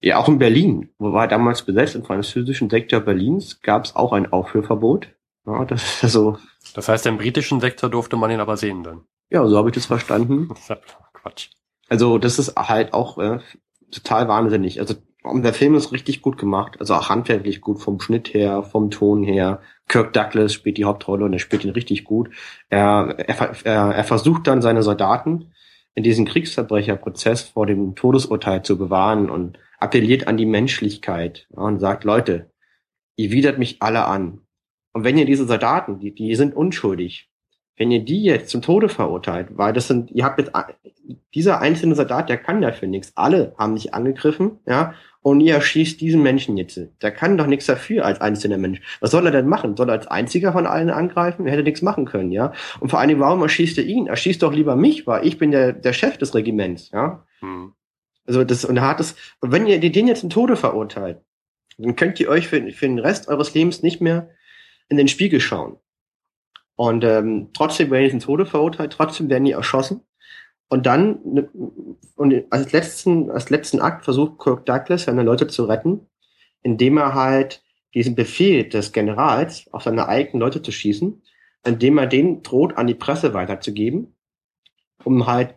[0.00, 4.12] Ja, auch in Berlin, wo war damals besetzt, im französischen Sektor Berlins, gab es auch
[4.12, 5.08] ein Aufführverbot.
[5.44, 6.38] Ja, das ist also,
[6.74, 9.00] Das heißt, im britischen Sektor durfte man ihn aber sehen dann.
[9.28, 10.46] ja, so habe ich das verstanden.
[10.50, 10.76] Das ist ja
[11.12, 11.48] Quatsch.
[11.88, 13.38] Also das ist halt auch äh,
[13.90, 14.80] total wahnsinnig.
[14.80, 18.90] Also der Film ist richtig gut gemacht, also auch handwerklich gut vom Schnitt her, vom
[18.90, 19.60] Ton her.
[19.88, 22.30] Kirk Douglas spielt die Hauptrolle und er spielt ihn richtig gut.
[22.68, 25.52] Er, er, er, er versucht dann seine Soldaten
[25.94, 31.80] in diesem Kriegsverbrecherprozess vor dem Todesurteil zu bewahren und appelliert an die Menschlichkeit ja, und
[31.80, 32.50] sagt, Leute,
[33.16, 34.42] ihr widert mich alle an.
[34.92, 37.27] Und wenn ihr diese Soldaten, die, die sind unschuldig,
[37.78, 40.52] wenn ihr die jetzt zum Tode verurteilt, weil das sind, ihr habt jetzt,
[41.34, 43.12] dieser einzelne Soldat, der kann dafür nichts.
[43.14, 46.80] Alle haben nicht angegriffen, ja, und ihr erschießt diesen Menschen jetzt.
[47.02, 48.80] Der kann doch nichts dafür als einzelner Mensch.
[49.00, 49.76] Was soll er denn machen?
[49.76, 51.46] Soll er als einziger von allen angreifen?
[51.46, 52.52] Er hätte nichts machen können, ja.
[52.80, 54.06] Und vor allen Dingen, warum erschießt er ihn?
[54.06, 57.24] Erschießt doch lieber mich, weil ich bin der, der Chef des Regiments, ja.
[57.40, 57.72] Hm.
[58.26, 61.20] Also das, und er hat es, und wenn ihr den jetzt zum Tode verurteilt,
[61.78, 64.30] dann könnt ihr euch für, für den Rest eures Lebens nicht mehr
[64.88, 65.76] in den Spiegel schauen.
[66.78, 70.02] Und ähm, trotzdem werden die zum Tode verurteilt, trotzdem werden die erschossen.
[70.68, 71.48] Und dann, ne-
[72.14, 76.06] und als letzten, als letzten Akt versucht Kirk Douglas, seine Leute zu retten,
[76.62, 77.64] indem er halt
[77.94, 81.20] diesen Befehl des Generals, auf seine eigenen Leute zu schießen,
[81.66, 84.14] indem er den droht, an die Presse weiterzugeben,
[85.02, 85.56] um halt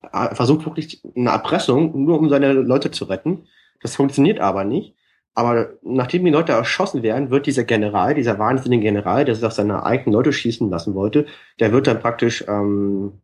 [0.00, 3.46] er versucht wirklich eine Erpressung, nur um seine Leute zu retten.
[3.82, 4.94] Das funktioniert aber nicht.
[5.36, 9.52] Aber nachdem die Leute erschossen werden, wird dieser General, dieser wahnsinnige General, der sich auf
[9.52, 11.26] seine eigenen Leute schießen lassen wollte,
[11.60, 13.20] der wird dann praktisch ähm,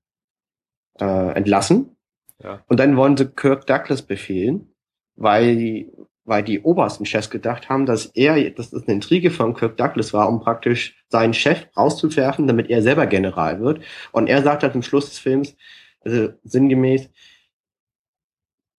[1.00, 1.96] äh, entlassen.
[2.38, 2.62] Ja.
[2.68, 4.74] Und dann wollen sie Kirk Douglas befehlen,
[5.16, 5.90] weil die,
[6.24, 10.12] weil die obersten Chefs gedacht haben, dass er, dass das eine Intrige von Kirk Douglas
[10.12, 13.80] war, um praktisch seinen Chef rauszuwerfen, damit er selber General wird.
[14.12, 15.56] Und er sagt dann zum Schluss des Films,
[16.00, 17.08] also sinngemäß,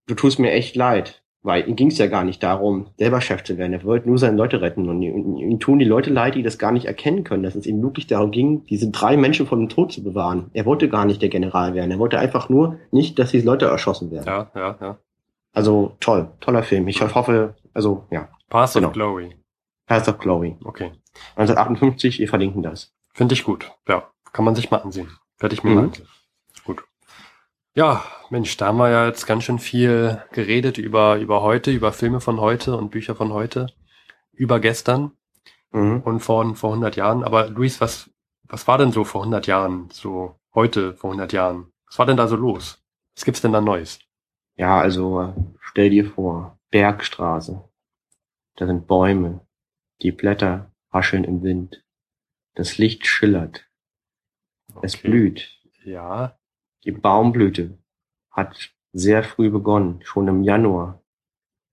[0.06, 3.44] du tust mir echt leid, weil ihm ging es ja gar nicht darum, selber Chef
[3.44, 3.74] zu werden.
[3.74, 6.72] Er wollte nur seine Leute retten und ihm, tun die Leute leid, die das gar
[6.72, 9.92] nicht erkennen können, dass es ihm wirklich darum ging, diese drei Menschen von dem Tod
[9.92, 10.50] zu bewahren.
[10.54, 11.92] Er wollte gar nicht der General werden.
[11.92, 14.26] Er wollte einfach nur nicht, dass diese Leute erschossen werden.
[14.26, 14.98] Ja, ja, ja.
[15.54, 16.88] Also toll, toller Film.
[16.88, 18.88] Ich hoffe, also ja, Path Genau.
[18.88, 19.36] of Glory.
[19.86, 20.56] Path of Glory.
[20.64, 20.92] Okay.
[21.36, 22.94] 1958, wir verlinken das.
[23.14, 23.70] Finde ich gut.
[23.88, 25.10] Ja, kann man sich mal ansehen.
[25.40, 25.76] Werde ich mir Mhm.
[25.76, 26.08] mal ansehen.
[27.76, 31.92] Ja, Mensch, da haben wir ja jetzt ganz schön viel geredet über, über heute, über
[31.92, 33.68] Filme von heute und Bücher von heute,
[34.32, 35.12] über gestern
[35.72, 36.02] Mhm.
[36.02, 37.24] und vor, vor 100 Jahren.
[37.24, 38.12] Aber Luis, was,
[38.44, 41.72] was war denn so vor 100 Jahren, so heute vor 100 Jahren?
[41.88, 42.84] Was war denn da so los?
[43.16, 44.00] Was gibt's denn da Neues?
[44.56, 47.68] Ja, also stell dir vor, Bergstraße.
[48.56, 49.48] Da sind Bäume.
[50.04, 51.84] Die Blätter rascheln im Wind.
[52.54, 53.68] Das Licht schillert.
[54.84, 55.08] Es Okay.
[55.08, 55.60] blüht.
[55.84, 56.38] Ja.
[56.86, 57.78] Die Baumblüte
[58.32, 61.02] hat sehr früh begonnen, schon im Januar.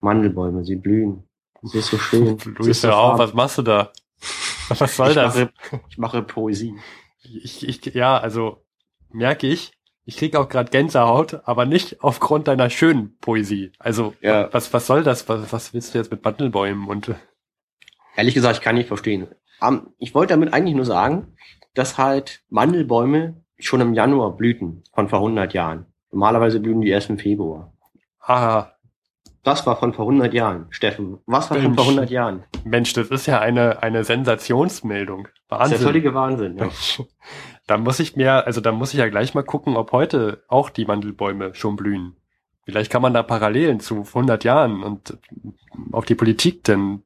[0.01, 1.25] Mandelbäume, sie blühen.
[1.63, 2.39] Sie ist so schön.
[2.43, 3.19] Sie Luis, ist so hör auf, farben.
[3.25, 3.93] was machst du da?
[4.79, 5.35] Was soll ich das?
[5.37, 5.51] Mache,
[5.89, 6.77] ich mache Poesie.
[7.23, 8.65] Ich, ich, ja, also
[9.11, 9.73] merke ich,
[10.05, 13.73] ich krieg auch gerade Gänsehaut, aber nicht aufgrund deiner schönen Poesie.
[13.81, 14.49] Also Ja.
[14.53, 15.29] was, was soll das?
[15.29, 17.15] Was, was willst du jetzt mit Mandelbäumen und äh,
[18.17, 19.27] Ehrlich gesagt, ich kann nicht verstehen.
[19.61, 21.37] Ähm, ich wollte damit eigentlich nur sagen,
[21.75, 25.87] dass halt Mandelbäume schon im Januar blühten, von vor 100 Jahren.
[26.13, 27.73] Normalerweise blühen die erst im Februar.
[28.21, 28.67] ah,
[29.43, 31.19] Das war von vor 100 Jahren, Steffen.
[31.27, 31.77] Was war von Mensch.
[31.77, 32.45] vor 100 Jahren?
[32.65, 35.29] Mensch, das ist ja eine, eine Sensationsmeldung.
[35.49, 35.79] Das ist Wahnsinn.
[35.79, 36.59] der völlige Wahnsinn.
[36.59, 36.69] Ja.
[37.67, 40.71] Da muss ich mir, also da muss ich ja gleich mal gucken, ob heute auch
[40.71, 42.17] die Mandelbäume schon blühen.
[42.65, 45.17] Vielleicht kann man da Parallelen zu 100 Jahren und
[45.93, 47.03] auf die Politik denn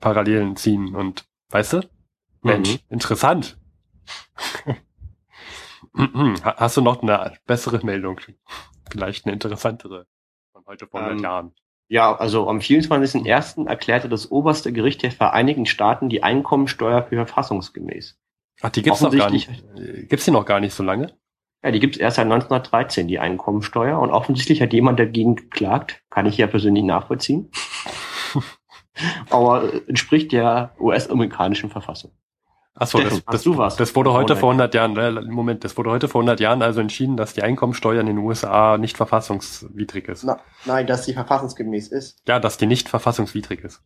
[0.00, 1.80] Parallelen ziehen und, weißt du?
[2.42, 2.78] Mensch, Mhm.
[2.88, 3.58] interessant.
[6.44, 8.20] Ha- Hast du noch eine bessere Meldung?
[8.90, 10.06] Vielleicht eine interessantere
[10.52, 11.52] von heute vor 100 Ähm, Jahren.
[11.88, 13.66] Ja, also am 24.01.
[13.68, 18.18] erklärte das oberste Gericht der Vereinigten Staaten die Einkommensteuer für verfassungsgemäß.
[18.62, 19.50] Ach, die gibt's noch gar nicht.
[19.76, 21.12] Äh, Gibt's die noch gar nicht so lange?
[21.62, 23.98] Ja, die gibt's erst seit 1913, die Einkommensteuer.
[23.98, 26.02] Und offensichtlich hat jemand dagegen geklagt.
[26.10, 27.50] Kann ich ja persönlich nachvollziehen.
[29.30, 32.12] Aber äh, entspricht der US-amerikanischen Verfassung.
[32.76, 33.76] Ach so, das, Steffen, hast das, du was?
[33.76, 34.68] das wurde heute Oh, vor nein.
[34.68, 38.00] 100 Jahren, äh, Moment, das wurde heute vor 100 Jahren also entschieden, dass die Einkommensteuer
[38.00, 40.24] in den USA nicht verfassungswidrig ist.
[40.24, 42.20] Na, nein, dass sie verfassungsgemäß ist.
[42.26, 43.82] Ja, dass die nicht verfassungswidrig ist.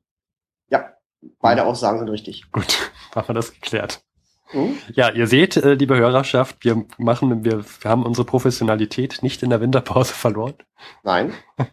[0.70, 0.94] Ja,
[1.40, 2.50] beide Aussagen sind richtig.
[2.50, 4.02] Gut, haben wir das geklärt.
[4.50, 4.78] Hm?
[4.94, 9.50] Ja, ihr seht, äh, liebe Hörerschaft, wir machen, wir, wir haben unsere Professionalität nicht in
[9.50, 10.54] der Winterpause verloren.
[11.02, 11.34] Nein.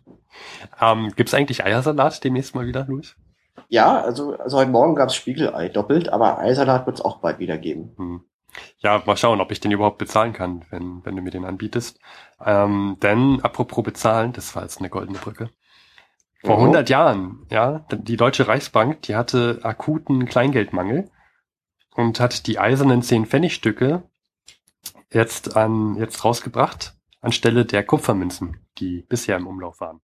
[0.82, 3.15] Ähm, gibt's eigentlich Eiersalat demnächst mal wieder, Luis?
[3.69, 7.93] Ja, also, also heute Morgen gab's Spiegelei doppelt, aber Eisalat wird's auch bald wieder geben.
[7.97, 8.21] Hm.
[8.80, 11.99] Ja, mal schauen, ob ich den überhaupt bezahlen kann, wenn, wenn du mir den anbietest.
[12.43, 15.49] Ähm, denn, apropos bezahlen, das war jetzt eine goldene Brücke.
[16.41, 16.63] Vor Mhm.
[16.63, 21.10] 100 Jahren, ja, die Deutsche Reichsbank, die hatte akuten Kleingeldmangel
[21.95, 24.04] und hat die eisernen 10 Pfennigstücke
[25.12, 30.01] jetzt an, jetzt rausgebracht, anstelle der Kupfermünzen, die bisher im Umlauf waren.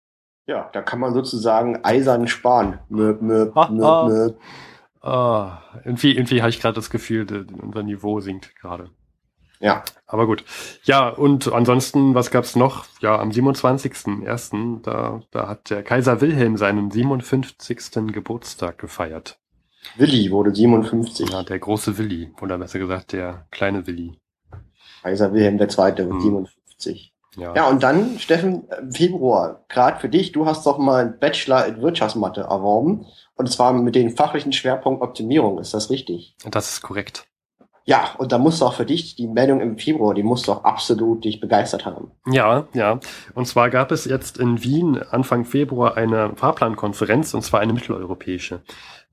[0.46, 2.78] Ja, da kann man sozusagen eisern sparen.
[2.88, 3.70] Möp, möp, ha.
[3.70, 4.38] möp.
[5.00, 8.90] Ah, irgendwie, irgendwie habe ich gerade das Gefühl, unser Niveau sinkt gerade.
[9.61, 10.44] Ja, Aber gut.
[10.83, 12.85] Ja, und ansonsten, was gab's noch?
[13.00, 18.12] Ja, am 27.01., da, da hat der Kaiser Wilhelm seinen 57.
[18.12, 19.38] Geburtstag gefeiert.
[19.96, 21.30] Willi wurde 57.
[21.30, 24.18] Ja, der große Willi, oder besser gesagt, der kleine Willi.
[25.02, 25.68] Kaiser Wilhelm II.
[25.68, 26.20] Hm.
[26.20, 27.13] 57.
[27.37, 27.55] Ja.
[27.55, 31.66] Ja, und dann, Steffen, im Februar, gerade für dich, du hast doch mal einen Bachelor
[31.66, 33.07] in Wirtschaftsmathe erworben.
[33.37, 36.37] Und zwar mit dem fachlichen Schwerpunkt Optimierung, ist das richtig?
[36.49, 37.27] Das ist korrekt.
[37.87, 40.53] Ja, und da musst du auch für dich die Meldung im Februar, die musst du
[40.53, 42.12] auch absolut dich begeistert haben.
[42.27, 42.99] Ja, ja.
[43.35, 48.62] Und zwar gab es jetzt in Wien Anfang Februar eine Fahrplankonferenz, und zwar eine mitteleuropäische.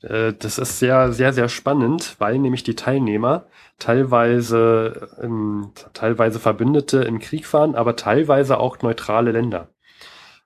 [0.02, 3.46] Äh, Das ist sehr, sehr, sehr spannend, weil nämlich die Teilnehmer
[3.80, 9.70] teilweise, ähm, teilweise Verbündete im Krieg waren, aber teilweise auch neutrale Länder.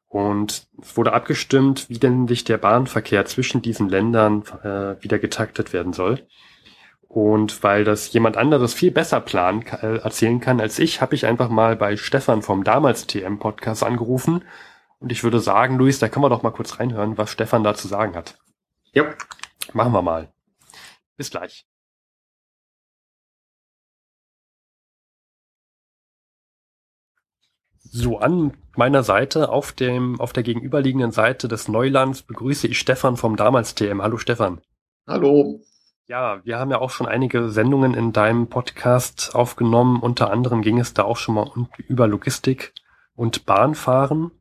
[0.08, 5.74] Und es wurde abgestimmt, wie denn sich der Bahnverkehr zwischen diesen Ländern äh, wieder getaktet
[5.74, 6.26] werden soll.
[7.10, 11.26] Und weil das jemand anderes viel besser planen, äh, erzählen kann als ich, habe ich
[11.26, 14.44] einfach mal bei Stefan vom damals TM Podcast angerufen.
[15.00, 17.74] Und ich würde sagen, Luis, da können wir doch mal kurz reinhören, was Stefan da
[17.76, 18.38] zu sagen hat.
[18.94, 19.14] Ja.
[19.74, 20.32] Machen wir mal.
[21.18, 21.66] Bis gleich.
[27.84, 33.16] So, an meiner Seite, auf dem, auf der gegenüberliegenden Seite des Neulands begrüße ich Stefan
[33.16, 34.02] vom damals TM.
[34.02, 34.60] Hallo Stefan.
[35.08, 35.62] Hallo.
[36.08, 40.02] Ja, wir haben ja auch schon einige Sendungen in deinem Podcast aufgenommen.
[40.02, 42.74] Unter anderem ging es da auch schon mal um- über Logistik
[43.16, 44.32] und Bahnfahren.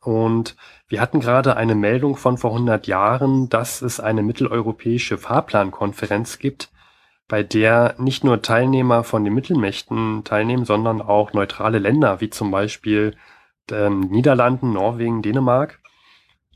[0.00, 0.56] Und
[0.88, 6.70] wir hatten gerade eine Meldung von vor 100 Jahren, dass es eine mitteleuropäische Fahrplankonferenz gibt,
[7.28, 12.52] bei der nicht nur Teilnehmer von den Mittelmächten teilnehmen, sondern auch neutrale Länder, wie zum
[12.52, 13.16] Beispiel
[13.70, 15.80] ähm, Niederlanden, Norwegen, Dänemark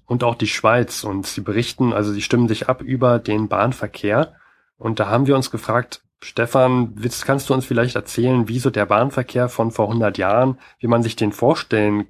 [0.06, 1.02] und auch die Schweiz.
[1.02, 4.34] Und sie berichten, also sie stimmen sich ab über den Bahnverkehr.
[4.78, 8.86] Und da haben wir uns gefragt, Stefan, kannst du uns vielleicht erzählen, wie so der
[8.86, 12.06] Bahnverkehr von vor 100 Jahren, wie man sich den vorstellen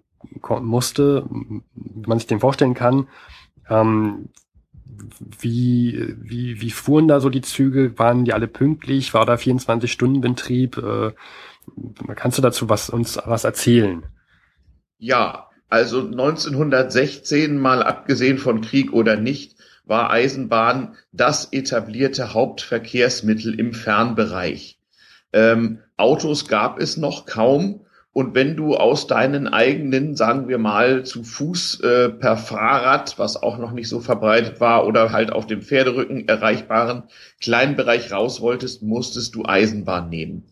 [0.60, 1.26] musste,
[2.06, 3.08] man sich den vorstellen kann,
[3.68, 4.28] ähm,
[5.38, 7.98] wie, wie, wie fuhren da so die Züge?
[7.98, 9.14] Waren die alle pünktlich?
[9.14, 10.76] War da 24-Stunden-Betrieb?
[10.78, 11.12] Äh,
[12.14, 14.04] kannst du dazu was, uns was erzählen?
[14.98, 23.72] Ja, also 1916, mal abgesehen von Krieg oder nicht, war Eisenbahn das etablierte Hauptverkehrsmittel im
[23.72, 24.78] Fernbereich.
[25.32, 27.86] Ähm, Autos gab es noch kaum.
[28.12, 33.40] Und wenn du aus deinen eigenen, sagen wir mal, zu Fuß äh, per Fahrrad, was
[33.40, 37.04] auch noch nicht so verbreitet war, oder halt auf dem Pferderücken erreichbaren
[37.40, 40.42] kleinen Bereich raus wolltest, musstest du Eisenbahn nehmen.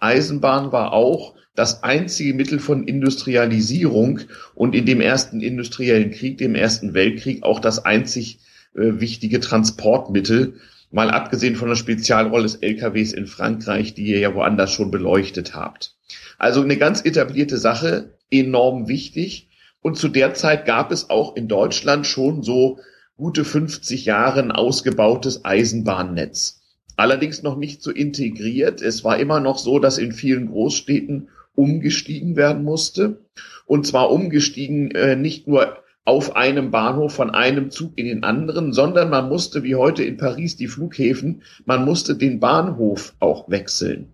[0.00, 4.20] Eisenbahn war auch das einzige Mittel von Industrialisierung
[4.56, 8.40] und in dem ersten industriellen Krieg, dem Ersten Weltkrieg, auch das einzig
[8.74, 10.54] äh, wichtige Transportmittel,
[10.90, 15.54] mal abgesehen von der Spezialrolle des LKWs in Frankreich, die ihr ja woanders schon beleuchtet
[15.54, 15.93] habt.
[16.38, 19.48] Also eine ganz etablierte Sache, enorm wichtig.
[19.80, 22.78] Und zu der Zeit gab es auch in Deutschland schon so
[23.16, 26.62] gute 50 Jahre ein ausgebautes Eisenbahnnetz.
[26.96, 28.80] Allerdings noch nicht so integriert.
[28.80, 33.24] Es war immer noch so, dass in vielen Großstädten umgestiegen werden musste.
[33.66, 38.72] Und zwar umgestiegen äh, nicht nur auf einem Bahnhof von einem Zug in den anderen,
[38.72, 44.13] sondern man musste, wie heute in Paris die Flughäfen, man musste den Bahnhof auch wechseln.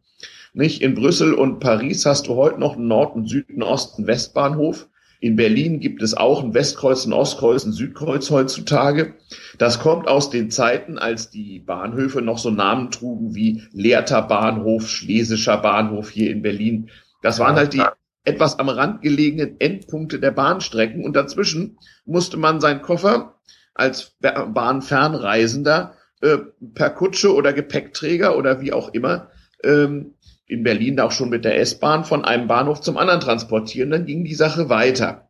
[0.53, 0.83] Nicht?
[0.83, 4.89] In Brüssel und Paris hast du heute noch einen Nord- und Süden, Osten, Westbahnhof.
[5.21, 9.15] In Berlin gibt es auch ein Westkreuz, ein Ostkreuz, ein Südkreuz heutzutage.
[9.59, 14.89] Das kommt aus den Zeiten, als die Bahnhöfe noch so Namen trugen wie Lehrter Bahnhof,
[14.89, 16.89] Schlesischer Bahnhof hier in Berlin.
[17.23, 17.83] Das waren halt die
[18.25, 23.35] etwas am Rand gelegenen Endpunkte der Bahnstrecken und dazwischen musste man seinen Koffer
[23.75, 26.39] als Bahnfernreisender äh,
[26.75, 29.31] per Kutsche oder Gepäckträger oder wie auch immer
[29.65, 30.15] ähm,
[30.51, 33.91] in Berlin auch schon mit der S-Bahn von einem Bahnhof zum anderen transportieren.
[33.91, 35.29] Dann ging die Sache weiter.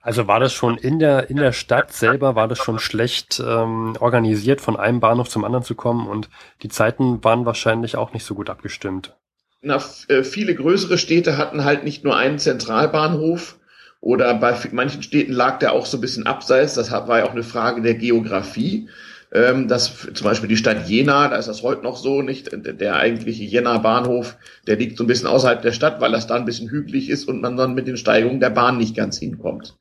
[0.00, 3.94] Also war das schon in der in der Stadt selber war das schon schlecht ähm,
[4.00, 6.30] organisiert, von einem Bahnhof zum anderen zu kommen und
[6.62, 9.16] die Zeiten waren wahrscheinlich auch nicht so gut abgestimmt
[9.60, 13.58] na, äh, viele größere Städte hatten halt nicht nur einen Zentralbahnhof
[14.00, 16.74] oder bei manchen Städten lag der auch so ein bisschen abseits.
[16.74, 18.88] Das war ja auch eine Frage der Geografie.
[19.32, 22.50] Ähm, das zum Beispiel die Stadt Jena, da ist das heute noch so, nicht?
[22.52, 24.36] Der eigentliche Jena Bahnhof,
[24.66, 27.28] der liegt so ein bisschen außerhalb der Stadt, weil das da ein bisschen hügelig ist
[27.28, 29.76] und man dann mit den Steigungen der Bahn nicht ganz hinkommt.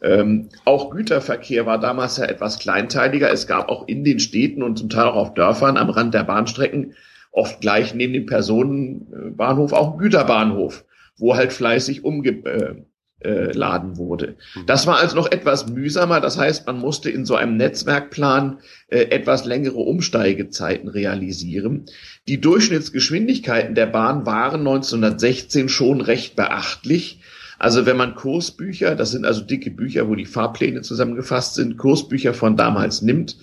[0.00, 3.30] Ähm, auch Güterverkehr war damals ja etwas kleinteiliger.
[3.30, 6.24] Es gab auch in den Städten und zum Teil auch auf Dörfern am Rand der
[6.24, 6.94] Bahnstrecken
[7.30, 10.84] oft gleich neben dem Personenbahnhof auch ein Güterbahnhof,
[11.18, 12.87] wo halt fleißig umgeladen äh,
[13.20, 14.36] wurde.
[14.54, 14.66] Mhm.
[14.66, 16.20] Das war also noch etwas mühsamer.
[16.20, 21.86] Das heißt, man musste in so einem Netzwerkplan äh, etwas längere Umsteigezeiten realisieren.
[22.28, 27.20] Die Durchschnittsgeschwindigkeiten der Bahn waren 1916 schon recht beachtlich.
[27.58, 32.34] Also wenn man Kursbücher, das sind also dicke Bücher, wo die Fahrpläne zusammengefasst sind, Kursbücher
[32.34, 33.36] von damals nimmt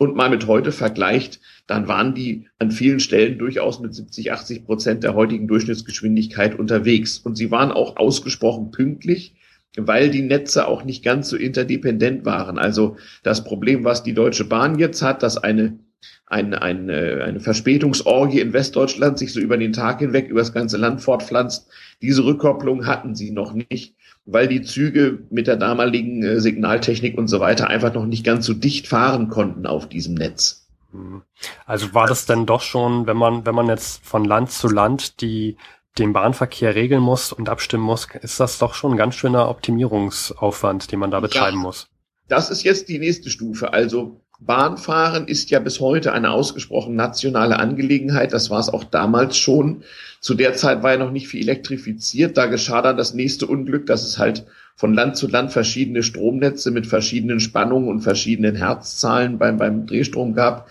[0.00, 4.64] und mal mit heute vergleicht, dann waren die an vielen Stellen durchaus mit 70, 80
[4.64, 7.18] Prozent der heutigen Durchschnittsgeschwindigkeit unterwegs.
[7.18, 9.34] Und sie waren auch ausgesprochen pünktlich,
[9.76, 12.58] weil die Netze auch nicht ganz so interdependent waren.
[12.58, 15.78] Also das Problem, was die Deutsche Bahn jetzt hat, dass eine
[16.24, 20.76] eine, eine, eine Verspätungsorgie in Westdeutschland sich so über den Tag hinweg über das ganze
[20.76, 21.68] Land fortpflanzt.
[22.00, 23.96] Diese Rückkopplung hatten sie noch nicht
[24.32, 28.46] weil die Züge mit der damaligen äh, Signaltechnik und so weiter einfach noch nicht ganz
[28.46, 30.68] so dicht fahren konnten auf diesem Netz.
[30.92, 31.22] Hm.
[31.66, 35.20] Also war das denn doch schon, wenn man, wenn man jetzt von Land zu Land
[35.20, 35.56] die,
[35.98, 40.92] den Bahnverkehr regeln muss und abstimmen muss, ist das doch schon ein ganz schöner Optimierungsaufwand,
[40.92, 41.88] den man da betreiben ja, muss.
[42.28, 43.72] Das ist jetzt die nächste Stufe.
[43.72, 48.32] Also Bahnfahren ist ja bis heute eine ausgesprochen nationale Angelegenheit.
[48.32, 49.82] Das war es auch damals schon.
[50.20, 52.38] Zu der Zeit war ja noch nicht viel elektrifiziert.
[52.38, 56.70] Da geschah dann das nächste Unglück, dass es halt von Land zu Land verschiedene Stromnetze
[56.70, 60.70] mit verschiedenen Spannungen und verschiedenen Herzzahlen beim, beim Drehstrom gab.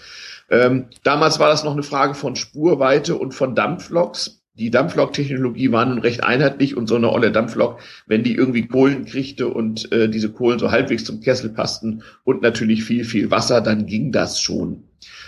[0.49, 5.86] Ähm, damals war das noch eine Frage von Spurweite und von Dampfloks die Dampflok-Technologie war
[5.86, 10.10] nun recht einheitlich und so eine olle Dampflok, wenn die irgendwie Kohlen kriegte und äh,
[10.10, 14.41] diese Kohlen so halbwegs zum Kessel passten und natürlich viel, viel Wasser, dann ging das
[14.41, 14.84] schon.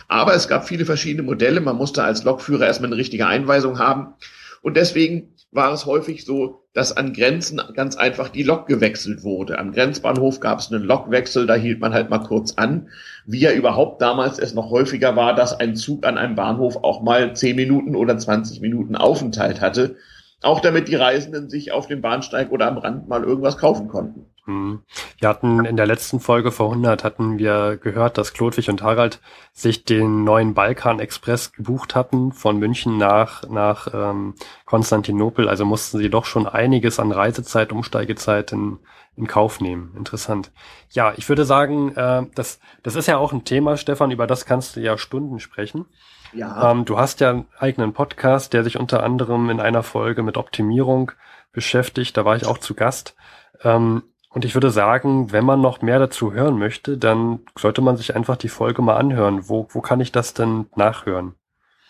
[0.10, 1.62] Aber es gab viele verschiedene Modelle.
[1.62, 4.14] Man musste als Lokführer erstmal eine richtige Einweisung haben.
[4.62, 9.60] Und deswegen war es häufig so, dass an Grenzen ganz einfach die Lok gewechselt wurde.
[9.60, 12.88] Am Grenzbahnhof gab es einen Lokwechsel, da hielt man halt mal kurz an.
[13.26, 17.02] Wie ja überhaupt damals es noch häufiger war, dass ein Zug an einem Bahnhof auch
[17.02, 19.98] mal 10 Minuten oder 20 Minuten Aufenthalt hatte.
[20.42, 24.31] Auch damit die Reisenden sich auf dem Bahnsteig oder am Rand mal irgendwas kaufen konnten.
[24.46, 24.82] Hm.
[25.20, 29.20] Wir hatten in der letzten Folge vor 100 hatten wir gehört, dass Klodwig und Harald
[29.54, 34.34] sich den neuen Balkan Express gebucht hatten von München nach nach ähm,
[34.66, 35.48] Konstantinopel.
[35.48, 38.80] Also mussten sie doch schon einiges an Reisezeit, Umsteigezeit in,
[39.16, 39.94] in Kauf nehmen.
[39.96, 40.52] Interessant.
[40.90, 44.10] Ja, ich würde sagen, äh, das das ist ja auch ein Thema, Stefan.
[44.10, 45.86] Über das kannst du ja Stunden sprechen.
[46.34, 46.72] Ja.
[46.72, 50.38] Ähm, du hast ja einen eigenen Podcast, der sich unter anderem in einer Folge mit
[50.38, 51.12] Optimierung
[51.52, 52.18] beschäftigt.
[52.18, 53.16] Da war ich auch zu Gast.
[53.64, 54.04] Ähm,
[54.34, 58.16] Und ich würde sagen, wenn man noch mehr dazu hören möchte, dann sollte man sich
[58.16, 59.50] einfach die Folge mal anhören.
[59.50, 61.34] Wo, wo kann ich das denn nachhören?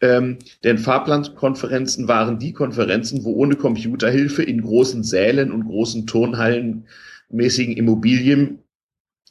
[0.02, 6.86] Ähm, denn Fahrplankonferenzen waren die Konferenzen, wo ohne Computerhilfe in großen Sälen und großen Turnhallen
[7.30, 8.60] mäßigen Immobilien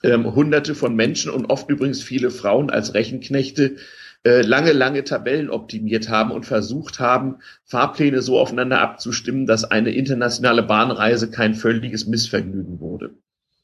[0.03, 3.77] ähm, hunderte von Menschen und oft übrigens viele Frauen als Rechenknechte
[4.25, 9.91] äh, lange, lange Tabellen optimiert haben und versucht haben, Fahrpläne so aufeinander abzustimmen, dass eine
[9.91, 13.11] internationale Bahnreise kein völliges Missvergnügen wurde.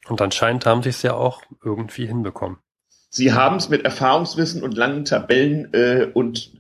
[0.09, 2.59] Und anscheinend haben sie es ja auch irgendwie hinbekommen.
[3.11, 6.53] Sie haben es mit Erfahrungswissen und langen Tabellen äh, und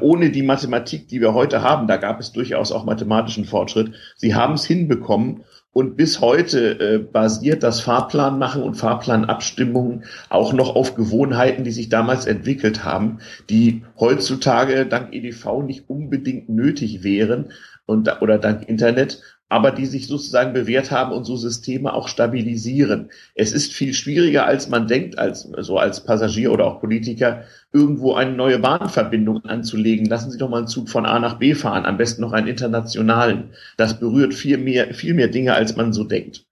[0.00, 3.92] ohne die Mathematik, die wir heute haben, da gab es durchaus auch mathematischen Fortschritt.
[4.16, 5.44] Sie haben es hinbekommen
[5.74, 11.88] und bis heute äh, basiert das Fahrplanmachen und Fahrplanabstimmungen auch noch auf Gewohnheiten, die sich
[11.88, 13.18] damals entwickelt haben,
[13.50, 17.50] die heutzutage dank EDV nicht unbedingt nötig wären
[17.86, 23.10] und, oder dank Internet, aber die sich sozusagen bewährt haben und so Systeme auch stabilisieren.
[23.34, 28.14] Es ist viel schwieriger, als man denkt, als so als Passagier oder auch Politiker, irgendwo
[28.14, 30.06] eine neue Bahnverbindung anzulegen.
[30.06, 32.48] Lassen Sie doch mal einen Zug von A nach B fahren, am besten noch einen
[32.48, 33.50] internationalen.
[33.76, 36.46] Das berührt viel mehr, viel mehr Dinge, als man so denkt.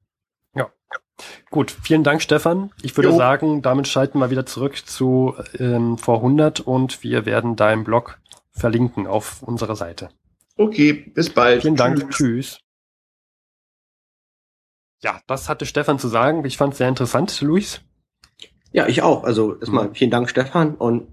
[0.55, 0.69] Ja.
[1.51, 2.71] Gut, vielen Dank, Stefan.
[2.83, 3.17] Ich würde jo.
[3.17, 8.21] sagen, damit schalten wir wieder zurück zu ähm, vor 100 und wir werden deinen Blog
[8.51, 10.11] verlinken auf unserer Seite.
[10.57, 11.63] Okay, bis bald.
[11.63, 11.99] Vielen Dank.
[12.11, 12.17] Tschüss.
[12.17, 12.59] Tschüss.
[15.05, 16.45] Ja, das hatte Stefan zu sagen.
[16.45, 17.81] Ich fand es sehr interessant, Luis.
[18.73, 19.25] Ja, ich auch.
[19.25, 19.95] Also erstmal mhm.
[19.95, 20.75] vielen Dank, Stefan.
[20.75, 21.09] Und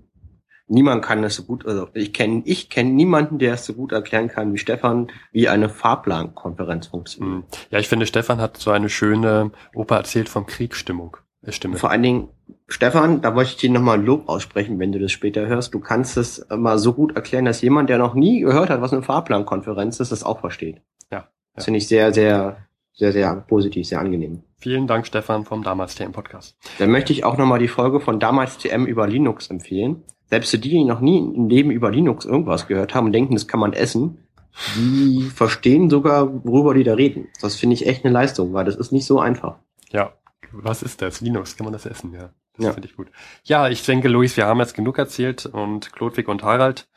[0.67, 3.91] niemand kann das so gut, also ich kenne ich kenne niemanden, der es so gut
[3.91, 7.37] erklären kann wie Stefan, wie eine Fahrplankonferenz funktioniert.
[7.37, 7.43] Mhm.
[7.71, 11.17] Ja, ich finde, Stefan hat so eine schöne Opa erzählt vom Kriegsstimmung.
[11.41, 11.77] Äh, Stimme.
[11.77, 12.29] Vor allen Dingen,
[12.67, 15.73] Stefan, da wollte ich dir nochmal ein Lob aussprechen, wenn du das später hörst.
[15.73, 18.93] Du kannst es mal so gut erklären, dass jemand, der noch nie gehört hat, was
[18.93, 20.81] eine Fahrplankonferenz ist, das auch versteht.
[21.11, 21.27] Ja.
[21.55, 22.68] Das finde ich sehr, sehr
[22.99, 24.43] sehr, sehr positiv, sehr angenehm.
[24.57, 26.57] Vielen Dank, Stefan, vom Damals TM Podcast.
[26.79, 30.03] Dann möchte ich auch nochmal die Folge von Damals TM über Linux empfehlen.
[30.29, 33.47] Selbst die, die noch nie im Leben über Linux irgendwas gehört haben und denken, das
[33.47, 34.27] kann man essen,
[34.75, 37.29] die verstehen sogar, worüber die da reden.
[37.41, 39.55] Das finde ich echt eine Leistung, weil das ist nicht so einfach.
[39.91, 40.13] Ja,
[40.51, 41.21] was ist das?
[41.21, 42.13] Linux, kann man das essen?
[42.13, 42.73] Ja, das ja.
[42.73, 43.07] finde ich gut.
[43.43, 46.89] Ja, ich denke, Luis, wir haben jetzt genug erzählt und Klodwig und Harald,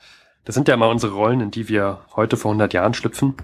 [0.44, 3.36] das sind ja mal unsere Rollen, in die wir heute vor 100 Jahren schlüpfen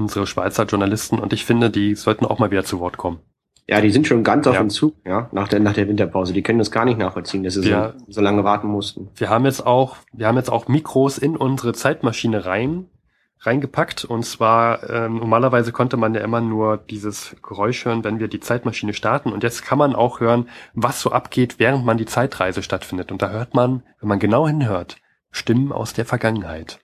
[0.00, 3.20] unsere Schweizer Journalisten und ich finde, die sollten auch mal wieder zu Wort kommen.
[3.68, 4.60] Ja, die sind schon ganz auf ja.
[4.60, 6.32] dem Zug, ja, nach der, nach der Winterpause.
[6.32, 9.10] Die können das gar nicht nachvollziehen, dass sie wir, so, so lange warten mussten.
[9.14, 12.86] Wir haben jetzt auch, wir haben jetzt auch Mikros in unsere Zeitmaschine rein,
[13.38, 14.04] reingepackt.
[14.04, 18.40] Und zwar, ähm, normalerweise konnte man ja immer nur dieses Geräusch hören, wenn wir die
[18.40, 19.32] Zeitmaschine starten.
[19.32, 23.12] Und jetzt kann man auch hören, was so abgeht, während man die Zeitreise stattfindet.
[23.12, 24.96] Und da hört man, wenn man genau hinhört,
[25.30, 26.80] Stimmen aus der Vergangenheit.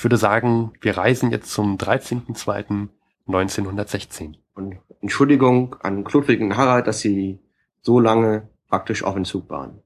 [0.00, 4.36] Ich würde sagen, wir reisen jetzt zum 13.02.1916.
[4.54, 7.38] Und Entschuldigung an Klodwig und Harald, dass sie
[7.82, 9.82] so lange praktisch auf Entzug waren.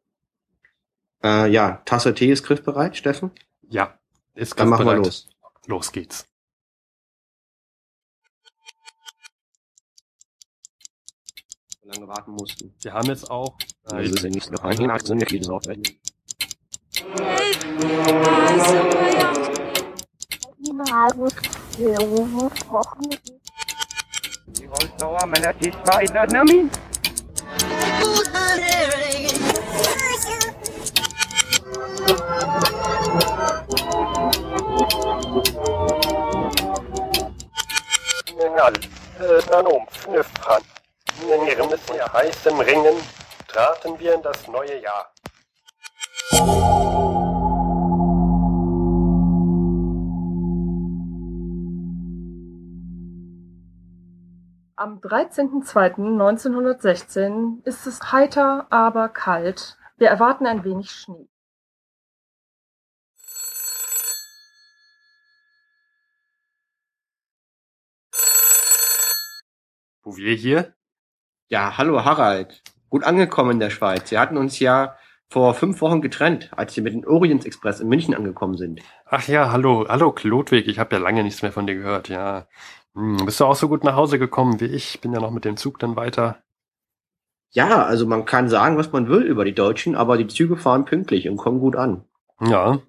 [1.25, 3.33] Äh, ja, Tasse Tee ist griffbereit, Steffen?
[3.69, 3.99] Ja,
[4.37, 4.79] ist griffbereit.
[4.79, 5.29] Dann machen wir los.
[5.67, 6.29] Los geht's.
[11.83, 12.73] So lange warten mussten.
[12.81, 13.59] Wir haben jetzt auch...
[13.91, 15.83] Äh, also ja nicht noch ein sind ja viele Sorten.
[22.69, 23.11] Kochen.
[24.47, 26.71] Die Holzdauer meiner Tischbeiner Namin.
[38.57, 38.73] All,
[39.51, 40.62] dann um, Fnüffran.
[41.21, 42.95] In ihrem sehr heißen Ringen
[43.47, 45.12] traten wir in das neue Jahr.
[54.85, 59.78] Am 13.02.1916 ist es heiter, aber kalt.
[59.97, 61.26] Wir erwarten ein wenig Schnee.
[70.03, 70.74] Bouvier hier?
[71.49, 72.62] Ja, hallo Harald.
[72.91, 74.11] Gut angekommen in der Schweiz.
[74.11, 74.99] Sie hatten uns ja
[75.30, 78.82] vor fünf Wochen getrennt, als Sie mit dem Orient Express in München angekommen sind.
[79.07, 80.68] Ach ja, hallo, hallo Klodwig.
[80.68, 82.11] Ich habe ja lange nichts mehr von dir gehört.
[82.11, 82.49] Ja,
[82.95, 85.01] hm, bist du auch so gut nach Hause gekommen wie ich?
[85.01, 86.43] Bin ja noch mit dem Zug dann weiter.
[87.51, 90.85] Ja, also man kann sagen, was man will über die Deutschen, aber die Züge fahren
[90.85, 92.05] pünktlich und kommen gut an.
[92.41, 92.81] Ja.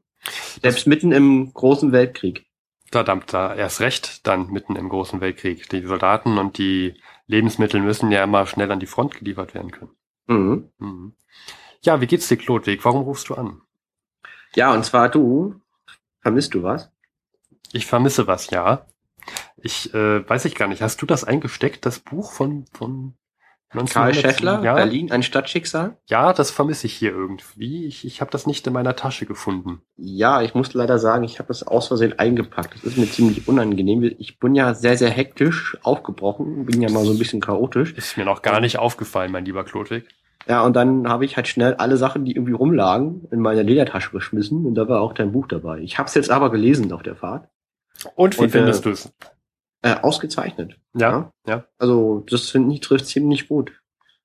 [0.61, 2.47] Selbst mitten im großen Weltkrieg.
[2.91, 5.69] Verdammt, da erst recht dann mitten im Großen Weltkrieg.
[5.69, 9.91] Die Soldaten und die Lebensmittel müssen ja immer schnell an die Front geliefert werden können.
[10.27, 10.69] Mhm.
[10.77, 11.13] Mhm.
[11.81, 12.85] Ja, wie geht's dir, Klodwig?
[12.85, 13.61] Warum rufst du an?
[14.55, 15.55] Ja, und zwar du,
[16.21, 16.91] vermisst du was?
[17.73, 18.85] Ich vermisse was, ja.
[19.65, 20.81] Ich äh, weiß ich gar nicht.
[20.83, 23.15] Hast du das eingesteckt, das Buch von von
[23.71, 24.15] Karl 1900?
[24.15, 25.97] Scheffler, Ja, Berlin, ein Stadtschicksal?
[26.07, 27.85] ja, das vermisse ich hier irgendwie.
[27.87, 29.81] Ich, ich habe das nicht in meiner Tasche gefunden.
[29.97, 32.75] Ja, ich muss leider sagen, ich habe das aus Versehen eingepackt.
[32.75, 34.03] Das ist mir ziemlich unangenehm.
[34.19, 37.93] Ich bin ja sehr, sehr hektisch aufgebrochen, bin ja mal so ein bisschen chaotisch.
[37.93, 40.07] Ist mir noch gar nicht aufgefallen, mein lieber Klodwig.
[40.47, 44.11] Ja, und dann habe ich halt schnell alle Sachen, die irgendwie rumlagen, in meine Ledertasche
[44.11, 45.79] geschmissen und da war auch dein Buch dabei.
[45.79, 47.49] Ich habe es jetzt aber gelesen auf der Fahrt.
[48.15, 49.11] Und wie Und, findest äh, du es?
[49.85, 50.79] Äh, ausgezeichnet.
[50.95, 51.65] Ja, ja.
[51.77, 53.71] Also das finde ich trifft ziemlich gut.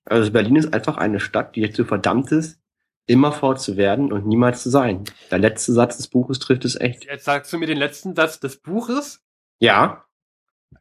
[0.07, 2.59] Also Berlin ist einfach eine Stadt, die dazu verdammt ist,
[3.07, 5.05] immerfort zu werden und niemals zu sein.
[5.31, 7.05] Der letzte Satz des Buches trifft es echt.
[7.05, 9.23] Jetzt sagst du mir den letzten Satz des Buches?
[9.59, 10.05] Ja,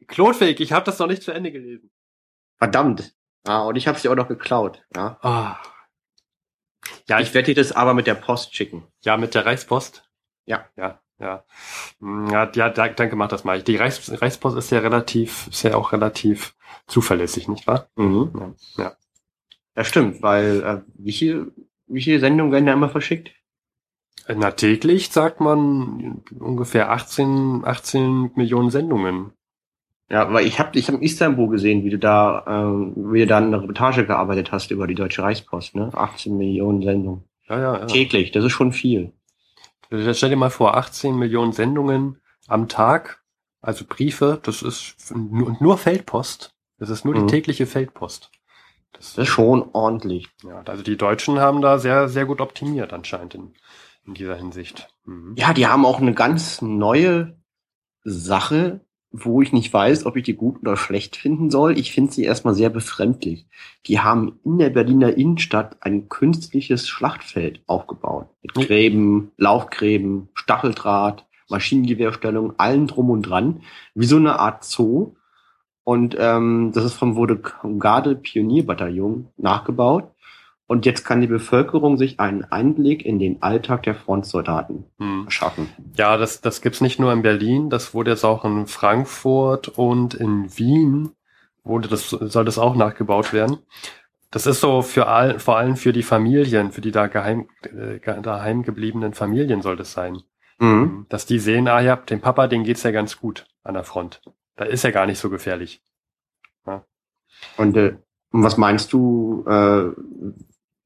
[0.07, 1.91] Klodwig, ich habe das noch nicht zu Ende gelesen.
[2.57, 3.13] verdammt.
[3.45, 4.83] Ah, und ich habe sie auch noch geklaut.
[4.95, 5.17] Ja.
[5.21, 5.61] Ah.
[7.07, 8.87] Ja, Ich werde dir das aber mit der Post schicken.
[9.03, 10.09] Ja, mit der Reichspost?
[10.45, 10.65] Ja.
[10.77, 11.43] Ja, ja.
[11.99, 13.61] Hm, Ja, ja da, danke, mach das mal.
[13.61, 16.55] Die Reichs, Reichspost ist ja relativ, ist ja auch relativ
[16.87, 17.87] zuverlässig, nicht wahr?
[17.95, 18.31] Mhm.
[18.77, 18.83] Ja.
[18.83, 18.93] ja.
[19.75, 21.53] Das stimmt, weil äh, wie viel,
[21.87, 23.31] wie viele Sendungen werden da immer verschickt?
[24.27, 29.31] Äh, Na, täglich sagt man ungefähr 18, 18 Millionen Sendungen.
[30.09, 33.27] Ja, weil ich habe ich hab in Istanbul gesehen, wie du da, ähm, wie du
[33.27, 35.91] da in einer Reportage gearbeitet hast über die Deutsche Reichspost, ne?
[35.93, 37.23] 18 Millionen Sendungen.
[37.47, 37.85] Ja, ja, ja.
[37.85, 39.13] Täglich, das ist schon viel.
[39.91, 43.23] Stell dir mal vor, 18 Millionen Sendungen am Tag,
[43.61, 46.53] also Briefe, das ist nur, nur Feldpost.
[46.77, 47.27] Das ist nur Mhm.
[47.27, 48.31] die tägliche Feldpost.
[48.93, 50.27] Das, Das ist schon ordentlich.
[50.43, 53.53] Ja, also die Deutschen haben da sehr, sehr gut optimiert anscheinend in,
[54.05, 54.89] in dieser Hinsicht.
[55.05, 55.35] Mhm.
[55.37, 57.37] Ja, die haben auch eine ganz neue
[58.03, 58.81] Sache,
[59.11, 61.77] wo ich nicht weiß, ob ich die gut oder schlecht finden soll.
[61.77, 63.47] Ich finde sie erstmal sehr befremdlich.
[63.87, 68.27] Die haben in der Berliner Innenstadt ein künstliches Schlachtfeld aufgebaut.
[68.43, 68.61] Mit Mhm.
[68.61, 73.61] Gräben, Laufgräben, Stacheldraht, Maschinengewehrstellung, allem drum und dran.
[73.95, 75.15] Wie so eine Art Zoo.
[75.83, 77.41] Und ähm, das ist vom Wurde
[77.79, 80.11] Garde Pionierbataillon nachgebaut.
[80.69, 85.23] Und jetzt kann die Bevölkerung sich einen Einblick in den Alltag der Frontsoldaten Mhm.
[85.23, 85.67] verschaffen.
[85.97, 90.13] Ja, das, das gibt's nicht nur in Berlin, das wurde jetzt auch in Frankfurt und
[90.13, 91.09] in Wien
[91.63, 93.57] wurde das, soll das auch nachgebaut werden.
[94.29, 97.99] Das ist so für all, vor allem für die Familien, für die da geheim, äh,
[98.21, 100.19] daheim gebliebenen Familien soll das sein.
[100.59, 101.07] Mhm.
[101.09, 104.21] Dass die sehen, ah ja, dem Papa, den geht's ja ganz gut an der Front.
[104.55, 105.81] Da ist er gar nicht so gefährlich.
[107.57, 107.95] Und äh,
[108.31, 109.89] was meinst du, äh,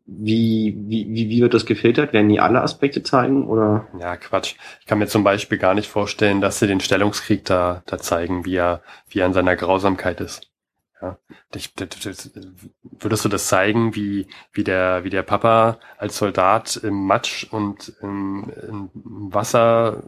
[0.06, 2.12] wie, wie, wie, wie wird das gefiltert?
[2.14, 3.88] Werden die alle Aspekte zeigen oder?
[4.00, 4.56] Ja, Quatsch.
[4.82, 8.46] Ich kann mir zum Beispiel gar nicht vorstellen, dass sie den Stellungskrieg da, da zeigen,
[8.46, 10.50] wie er, wie er in seiner Grausamkeit ist.
[11.02, 11.18] Ja.
[13.00, 17.94] Würdest du das zeigen, wie, wie der, wie der Papa als Soldat im Matsch und
[18.02, 20.04] im, im Wasser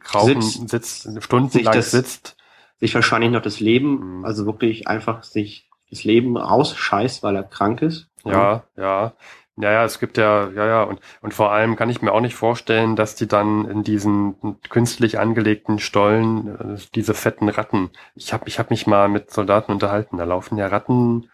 [0.00, 1.04] krauchen Sitzt.
[1.04, 2.36] sitzt, stundenlang Sich das- sitzt?
[2.80, 4.24] Sich wahrscheinlich noch das Leben, Mhm.
[4.24, 8.08] also wirklich einfach sich das Leben rausscheißt, weil er krank ist.
[8.24, 9.12] Ja, ja.
[9.56, 12.22] Ja, ja, es gibt ja, ja, ja, und, und vor allem kann ich mir auch
[12.22, 18.32] nicht vorstellen, dass die dann in diesen künstlich angelegten Stollen, äh, diese fetten Ratten, ich
[18.32, 21.28] habe ich hab mich mal mit Soldaten unterhalten, da laufen ja Ratten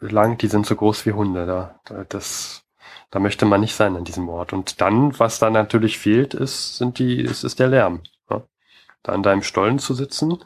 [0.00, 2.64] lang, die sind so groß wie Hunde, da, da das,
[3.10, 4.52] da möchte man nicht sein an diesem Ort.
[4.52, 8.02] Und dann, was da natürlich fehlt, ist, sind die, ist, ist der Lärm.
[8.30, 8.42] Ja?
[9.02, 10.38] Da an deinem Stollen zu sitzen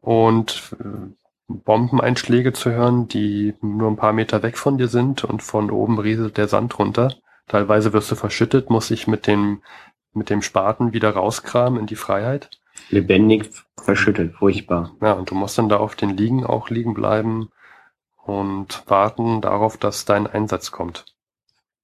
[0.00, 1.12] und äh,
[1.48, 5.98] Bombeneinschläge zu hören, die nur ein paar Meter weg von dir sind und von oben
[5.98, 7.14] rieselt der Sand runter.
[7.48, 9.62] Teilweise wirst du verschüttet, muss ich mit dem,
[10.12, 12.50] mit dem Spaten wieder rauskramen in die Freiheit.
[12.90, 13.50] Lebendig
[13.82, 14.94] verschüttet, furchtbar.
[15.00, 17.48] Ja, und du musst dann da auf den Liegen auch liegen bleiben
[18.22, 21.06] und warten darauf, dass dein Einsatz kommt.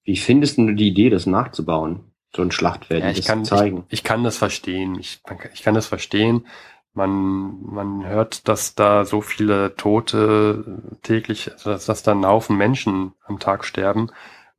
[0.05, 2.12] Wie findest du die Idee, das nachzubauen?
[2.37, 3.85] So ein Schlachtfeld, Ja, ich kann, zeigen.
[3.89, 4.99] Ich, ich kann das verstehen.
[4.99, 5.23] Ich,
[5.55, 6.47] ich kann das verstehen.
[6.95, 12.57] Man, man hört, dass da so viele Tote täglich, also dass, dass da ein Haufen
[12.57, 14.11] Menschen am Tag sterben.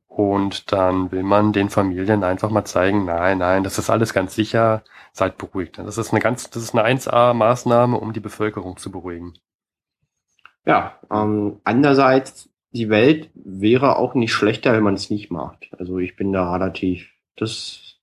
[0.08, 4.34] Und dann will man den Familien einfach mal zeigen, nein, nein, das ist alles ganz
[4.34, 4.82] sicher,
[5.12, 5.78] seid beruhigt.
[5.78, 9.34] Das ist eine ganz, das ist eine 1A-Maßnahme, um die Bevölkerung zu beruhigen.
[10.64, 15.68] Ja, ähm, andererseits, die Welt wäre auch nicht schlechter, wenn man es nicht macht.
[15.78, 17.98] Also ich bin da relativ, das,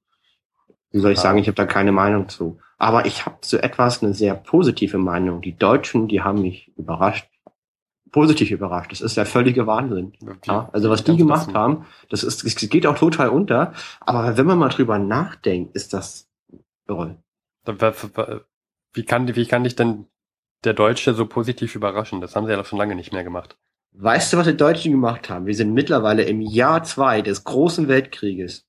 [0.91, 1.23] wie soll ich Ja.
[1.23, 2.59] sagen, ich habe da keine Meinung zu.
[2.83, 5.41] Aber ich habe zu etwas eine sehr positive Meinung.
[5.41, 7.29] Die Deutschen, die haben mich überrascht,
[8.11, 8.91] positiv überrascht.
[8.91, 10.11] Das ist der völlige Wahnsinn.
[10.45, 11.57] Ja, also was die gemacht bisschen.
[11.57, 13.71] haben, das ist, es geht auch total unter.
[14.01, 16.29] Aber wenn man mal drüber nachdenkt, ist das
[16.85, 17.15] irre.
[18.91, 20.07] Wie kann, wie kann dich denn
[20.65, 22.19] der Deutsche so positiv überraschen?
[22.19, 23.57] Das haben sie ja doch schon lange nicht mehr gemacht.
[23.93, 25.45] Weißt du, was die Deutschen gemacht haben?
[25.45, 28.65] Wir sind mittlerweile im Jahr zwei des großen Weltkrieges.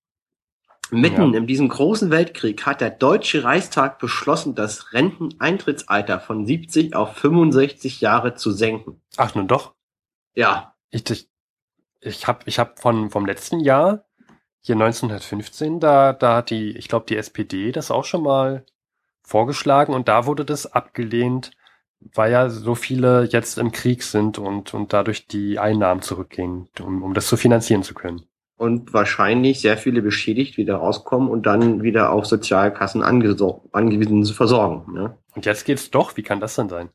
[0.91, 1.39] Mitten Ja.
[1.39, 8.01] in diesem großen Weltkrieg hat der Deutsche Reichstag beschlossen, das Renteneintrittsalter von 70 auf 65
[8.01, 9.01] Jahre zu senken.
[9.16, 9.74] Ach, nun doch.
[10.35, 11.28] Ja, Ich, ich,
[12.01, 14.05] ich habe ich hab von, vom letzten Jahr,
[14.61, 18.64] hier 1915, da, da hat die, ich glaube, die SPD das auch schon mal
[19.22, 21.51] vorgeschlagen und da wurde das abgelehnt,
[22.01, 27.03] weil ja so viele jetzt im Krieg sind und, und dadurch die Einnahmen zurückgehen, um,
[27.03, 28.26] um das zu finanzieren zu können.
[28.64, 34.92] Und wahrscheinlich sehr viele beschädigt wieder rauskommen und dann wieder auf Sozialkassen angewiesen zu versorgen.
[34.94, 35.18] Ne?
[35.34, 36.88] Und jetzt geht's doch, wie kann das denn sein?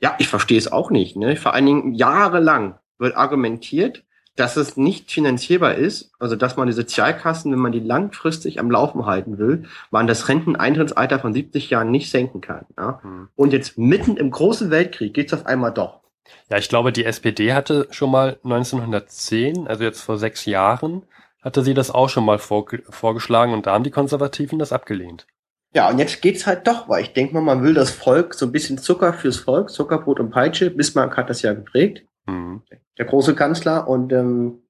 [0.00, 1.16] Ja, ich verstehe es auch nicht.
[1.16, 1.34] Ne?
[1.36, 4.04] Vor allen Dingen jahrelang wird argumentiert,
[4.36, 8.70] dass es nicht finanzierbar ist, also dass man die Sozialkassen, wenn man die langfristig am
[8.70, 12.66] Laufen halten will, man das Renteneintrittsalter von 70 Jahren nicht senken kann.
[12.76, 13.00] Ja?
[13.02, 13.28] Hm.
[13.34, 16.02] Und jetzt mitten im großen Weltkrieg geht's auf einmal doch.
[16.48, 21.02] Ja, ich glaube, die SPD hatte schon mal 1910, also jetzt vor sechs Jahren,
[21.42, 25.26] hatte sie das auch schon mal vorge vorgeschlagen und da haben die Konservativen das abgelehnt.
[25.74, 28.46] Ja, und jetzt geht's halt doch, weil ich denke mal, man will das Volk so
[28.46, 30.70] ein bisschen Zucker fürs Volk, Zuckerbrot und Peitsche.
[30.70, 32.04] Bismarck hat das ja geprägt.
[32.28, 32.62] Hm.
[32.98, 34.62] der große Kanzler und ähm,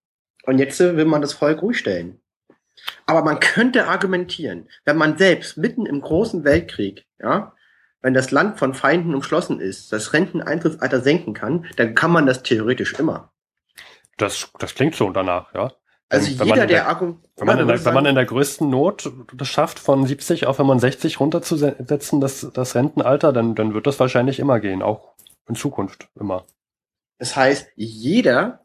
[0.46, 2.20] und jetzt äh, will man das Volk ruhig stellen.
[3.07, 7.54] Aber man könnte argumentieren, wenn man selbst mitten im großen Weltkrieg, ja,
[8.03, 12.42] wenn das Land von Feinden umschlossen ist, das Renteneintrittsalter senken kann, dann kann man das
[12.42, 13.32] theoretisch immer.
[14.16, 15.72] Das, das klingt so danach, ja.
[16.09, 18.07] Also Wenn- wenn man jeder, in der- der argumentiert, Wenn man, in der, wenn man
[18.07, 23.55] in der größten Not das schafft, von 70 auf 65 runterzusetzen, das, das Rentenalter, dann,
[23.57, 25.14] dann wird das wahrscheinlich immer gehen, auch
[25.49, 26.44] in Zukunft immer.
[27.18, 28.64] das heißt, jeder,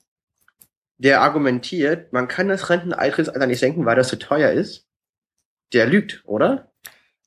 [0.97, 4.87] der argumentiert, man kann das Renteneintrittsalter nicht senken, weil das zu teuer ist,
[5.73, 6.70] der lügt, oder?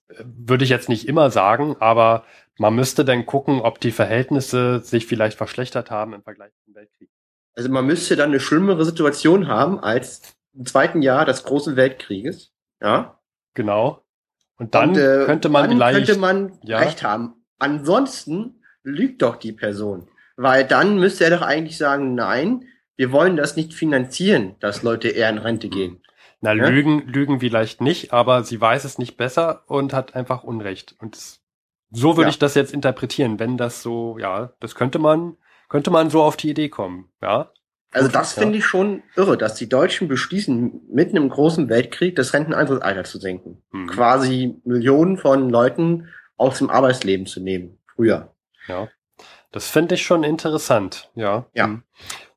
[0.08, 2.24] Würde ich jetzt nicht immer sagen, aber
[2.58, 7.08] man müsste dann gucken, ob die Verhältnisse sich vielleicht verschlechtert haben im Vergleich zum Weltkrieg.
[7.56, 12.52] Also man müsste dann eine schlimmere Situation haben als im zweiten Jahr des großen Weltkrieges.
[12.80, 13.18] Ja.
[13.54, 14.04] Genau.
[14.56, 16.78] Und dann Und, äh, könnte man dann vielleicht, könnte man Ja.
[16.78, 17.44] recht haben.
[17.58, 20.08] Ansonsten lügt doch die Person.
[20.36, 22.64] Weil dann müsste er doch eigentlich sagen, nein,
[22.96, 26.02] wir wollen das nicht finanzieren, dass Leute eher in Rente gehen.
[26.44, 26.68] Na, Ja?
[26.68, 30.94] lügen, lügen vielleicht nicht, aber sie weiß es nicht besser und hat einfach Unrecht.
[31.00, 31.40] Und das,
[31.90, 32.28] so würde Ja.
[32.28, 35.36] ich das jetzt interpretieren, wenn das so, ja, das könnte man,
[35.68, 37.50] könnte man so auf die Idee kommen, ja.
[37.92, 42.34] Also das finde ich schon irre, dass die Deutschen beschließen, mitten im großen Weltkrieg das
[42.34, 43.62] Renteneintrittsalter zu senken.
[43.70, 43.86] Hm.
[43.86, 47.78] Quasi Millionen von Leuten aus dem Arbeitsleben zu nehmen.
[47.94, 48.34] Früher.
[48.66, 48.88] Ja,
[49.54, 51.46] das finde ich schon interessant, ja.
[51.54, 51.68] Ja.
[51.68, 51.82] Mhm.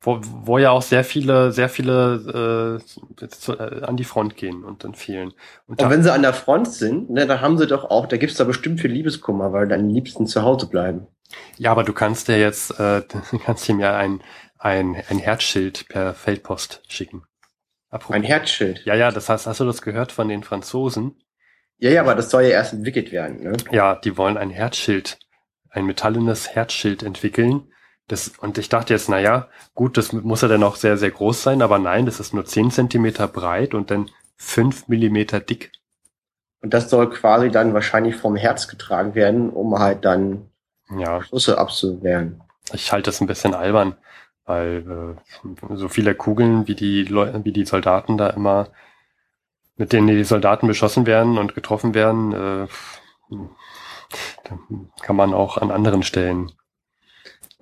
[0.00, 2.80] Wo, wo ja auch sehr viele, sehr viele
[3.20, 5.32] äh, zu, äh, an die Front gehen und dann fehlen.
[5.66, 8.16] Und, Und wenn sie an der Front sind, ne, da haben sie doch auch, da
[8.18, 11.08] gibt's da bestimmt viel Liebeskummer, weil deine Liebsten zu Hause bleiben.
[11.56, 14.22] ja, aber du kannst dir jetzt, äh, du kannst ihm ja ein,
[14.56, 17.24] ein, ein Herzschild per Feldpost schicken.
[17.90, 18.14] Apropos.
[18.14, 18.84] Ein Herzschild.
[18.84, 21.16] Ja, ja, das heißt, hast du das gehört von den Franzosen?
[21.78, 23.42] Ja, ja, aber das soll ja erst entwickelt werden.
[23.42, 23.56] Ne?
[23.72, 25.18] Ja, die wollen ein Herzschild,
[25.78, 27.68] ein metallenes Herzschild entwickeln.
[28.08, 31.10] Das, und ich dachte jetzt, na ja, gut, das muss ja dann auch sehr, sehr
[31.10, 35.72] groß sein, aber nein, das ist nur 10 Zentimeter breit und dann 5 Millimeter dick.
[36.62, 40.48] Und das soll quasi dann wahrscheinlich vom Herz getragen werden, um halt dann
[40.98, 42.40] Ja, Schüsse abzuwehren.
[42.72, 43.94] ich halte das ein bisschen albern,
[44.46, 45.16] weil
[45.70, 48.68] äh, so viele Kugeln, wie die Leu wie die Soldaten da immer,
[49.76, 52.66] mit denen die Soldaten beschossen werden und getroffen werden, äh,
[54.44, 54.58] da
[55.02, 56.52] kann man auch an anderen Stellen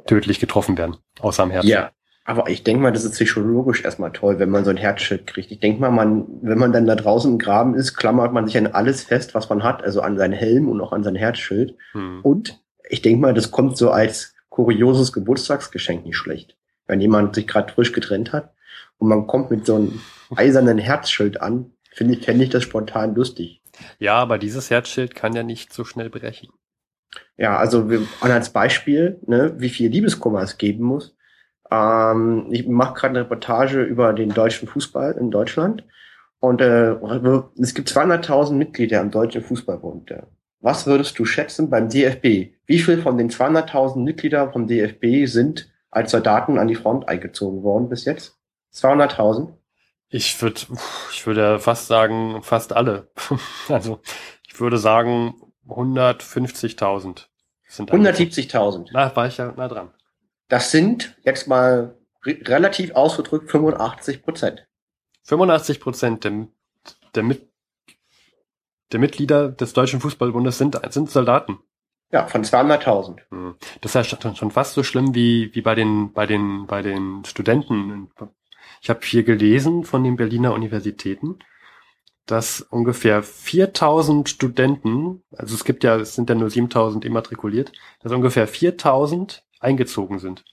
[0.07, 1.68] tödlich getroffen werden, außer am Herzen.
[1.68, 1.90] Ja.
[2.28, 5.53] Aber ich denke mal, das ist psychologisch erstmal toll, wenn man so ein Herzschild kriegt.
[5.53, 8.59] Ich denke mal, man, wenn man dann da draußen im Graben ist, klammert man sich
[8.59, 11.76] an alles fest, was man hat, also an seinen Helm und auch an sein Herzschild.
[11.92, 12.20] Hm.
[12.22, 16.57] Und ich denke mal, das kommt so als kurioses Geburtstagsgeschenk nicht schlecht.
[16.88, 18.55] Wenn jemand sich gerade frisch getrennt hat
[18.99, 20.01] und man kommt mit so einem
[20.34, 23.62] eisernen Herzschild an, finde ich, fände ich das spontan lustig.
[23.98, 26.48] Ja, aber dieses Herzschild kann ja nicht so schnell brechen.
[27.36, 31.16] Ja, also wir, als Beispiel, ne, wie viel Liebeskummer es geben muss.
[31.70, 35.84] Ähm, ich mache gerade eine Reportage über den deutschen Fußball in Deutschland
[36.40, 36.92] und äh,
[37.58, 40.14] es gibt 200.000 Mitglieder im deutschen Fußballbund.
[40.60, 42.54] Was würdest du schätzen beim DFB?
[42.66, 47.62] Wie viel von den 200.000 Mitgliedern vom DFB sind als Soldaten an die Front eingezogen
[47.62, 48.38] worden bis jetzt?
[48.74, 49.52] 200.000?
[50.09, 50.61] Ich würde,
[51.12, 53.11] ich würde fast sagen, fast alle.
[53.68, 54.00] Also
[54.46, 55.34] ich würde sagen
[55.68, 57.26] 150.000
[57.68, 58.30] sind eingezogen.
[58.30, 58.88] 170.000.
[58.92, 59.90] Na, war ich ja nah dran.
[60.48, 64.66] Das sind jetzt mal re relativ ausgedrückt 85 Prozent.
[65.24, 66.46] 85 Prozent der,
[67.14, 67.48] der, mit,
[68.92, 71.59] der Mitglieder des Deutschen Fußballbundes sind, sind Soldaten.
[72.12, 73.18] Ja, von 200.000.
[73.30, 73.57] Hm.
[73.80, 76.80] Das ist ja schon, schon fast so schlimm wie, wie bei den, bei den, bei
[76.82, 78.11] den Studenten.
[78.80, 81.38] Ich habe hier gelesen von den Berliner Universitäten,
[82.26, 88.12] dass ungefähr 4000 Studenten, also es gibt ja, es sind ja nur 7000 immatrikuliert, dass
[88.12, 90.44] ungefähr 4000 eingezogen sind.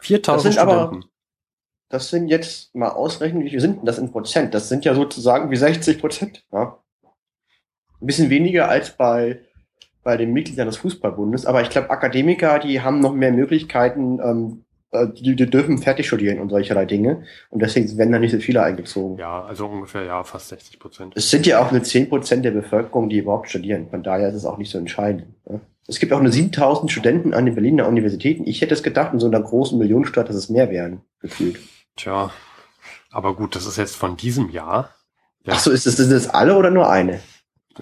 [0.00, 1.08] 4000 Das sind aber- Studenten.
[1.88, 4.54] Das sind jetzt mal ausrechnen, wie viel sind denn das in Prozent?
[4.54, 6.44] Das sind ja sozusagen wie 60 Prozent.
[6.52, 6.78] Ja.
[8.00, 9.40] Ein bisschen weniger als bei,
[10.04, 14.64] bei den Mitgliedern des Fußballbundes, aber ich glaube, Akademiker, die haben noch mehr Möglichkeiten, ähm,
[14.68, 17.22] äh, die, die dürfen fertig studieren und solcherlei Dinge.
[17.50, 19.18] Und deswegen werden da nicht so viele eingezogen.
[19.18, 21.12] ja, also ungefähr, ja, fast 60 Prozent.
[21.16, 23.88] Es sind ja auch nur 10 Prozent der Bevölkerung, die überhaupt studieren.
[23.90, 25.26] Von daher ist es auch nicht so entscheidend.
[25.48, 25.60] Ja.
[25.86, 28.46] Es gibt auch nur 7000 Studenten an den Berliner Universitäten.
[28.46, 31.58] Ich hätte es gedacht, in so einer großen Millionenstadt, dass es mehr wären, gefühlt.
[31.96, 32.30] Tja,
[33.10, 34.90] aber gut, das ist jetzt von diesem Jahr.
[35.44, 35.54] Ja.
[35.54, 37.20] Ach so, ist das, sind das alle oder nur eine?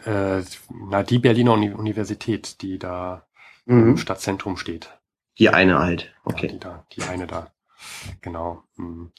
[0.05, 0.43] Äh,
[0.91, 3.27] na, die Berliner Uni Universität, die da
[3.67, 3.97] im Mhm.
[3.99, 4.91] Stadtzentrum steht.
[5.39, 6.03] Die eine halt.
[6.05, 6.49] Ja, Okay.
[6.49, 7.49] die da, die eine da.
[8.21, 8.63] Genau.
[8.77, 9.13] Hm.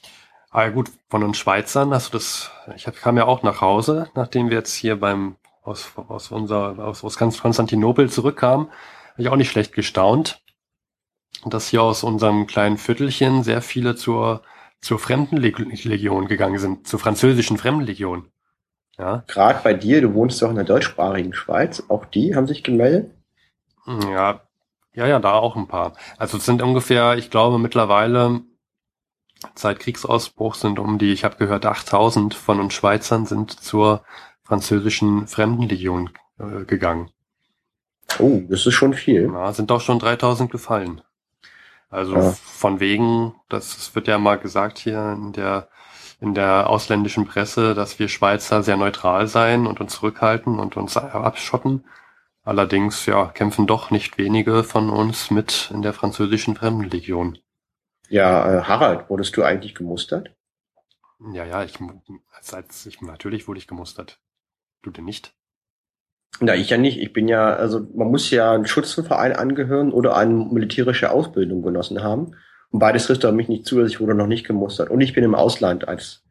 [0.50, 4.10] Aber gut, von uns Schweizern hast du das, ich hab, kam ja auch nach Hause,
[4.14, 9.28] nachdem wir jetzt hier beim, aus, aus unser, aus, aus ganz Konstantinopel zurückkamen, habe ich
[9.28, 10.42] auch nicht schlecht gestaunt,
[11.44, 14.42] dass hier aus unserem kleinen Viertelchen sehr viele zur,
[14.80, 18.30] zur Fremdenlegion gegangen sind, zur französischen Fremdenlegion.
[18.98, 21.84] Ja, Gerade bei dir, du wohnst doch in der deutschsprachigen Schweiz.
[21.88, 23.12] Auch die haben sich gemeldet.
[23.86, 24.42] Ja,
[24.94, 25.94] ja, ja, da auch ein paar.
[26.18, 28.42] Also es sind ungefähr, ich glaube mittlerweile
[29.54, 34.02] seit Kriegsausbruch sind um die, ich habe gehört, 8000 von uns Schweizern sind zur
[34.42, 37.10] französischen Fremdenlegion äh, gegangen.
[38.18, 39.30] Oh, das ist schon viel.
[39.32, 41.00] Ja, sind doch schon 3000 gefallen.
[41.88, 42.32] Also Ja.
[42.32, 45.68] von wegen, das wird ja mal gesagt hier in der
[46.20, 50.96] in der ausländischen Presse, dass wir Schweizer sehr neutral sein und uns zurückhalten und uns
[50.98, 51.84] abschotten.
[52.50, 57.38] Allerdings ja kämpfen doch nicht wenige von uns mit in der französischen Fremdenlegion.
[58.08, 60.34] Ja, äh, Harald, wurdest du eigentlich gemustert?
[61.32, 61.78] Ja, ja, ich
[62.36, 64.18] als, als ich natürlich wurde ich gemustert.
[64.82, 65.32] Du denn nicht?
[66.40, 66.98] Na, ich ja nicht.
[66.98, 72.02] Ich bin ja, also man muss ja einen Schützenverein angehören oder eine militärische Ausbildung genossen
[72.02, 72.34] haben.
[72.72, 74.90] Und beides trifft auf mich nicht zu, also ich wurde noch nicht gemustert.
[74.90, 76.24] Und ich bin im Ausland als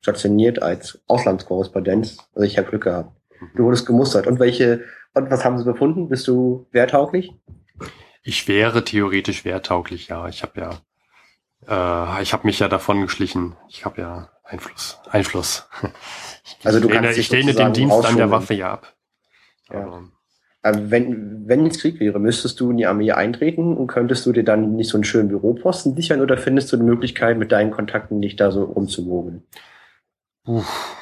[0.00, 2.16] stationiert als Auslandskorrespondenz.
[2.32, 3.14] Also ich habe Glück gehabt.
[3.54, 4.26] Du wurdest gemustert.
[4.26, 4.84] Und welche,
[5.16, 6.08] und was haben sie befunden?
[6.08, 7.32] Bist du wehrtauglich?
[8.22, 10.28] Ich wäre theoretisch wehrtauglich, ja.
[10.28, 13.56] Ich habe ja, äh, ich habe mich ja davon geschlichen.
[13.68, 15.68] Ich habe ja Einfluss, Einfluss.
[16.62, 18.30] Also du ich kannst lehne, ich lehne den Dienst an der.
[18.30, 18.94] Waffe ja ab.
[19.68, 19.82] Ja.
[19.82, 20.02] Aber,
[20.62, 24.32] Ähm, wenn, wenn es Krieg wäre, müsstest du in die Armee eintreten und könntest du
[24.32, 27.72] dir dann nicht so einen schönen Büroposten sichern oder findest du die Möglichkeit, mit deinen
[27.72, 29.42] Kontakten dich da so rumzumogeln?
[30.46, 30.96] uff,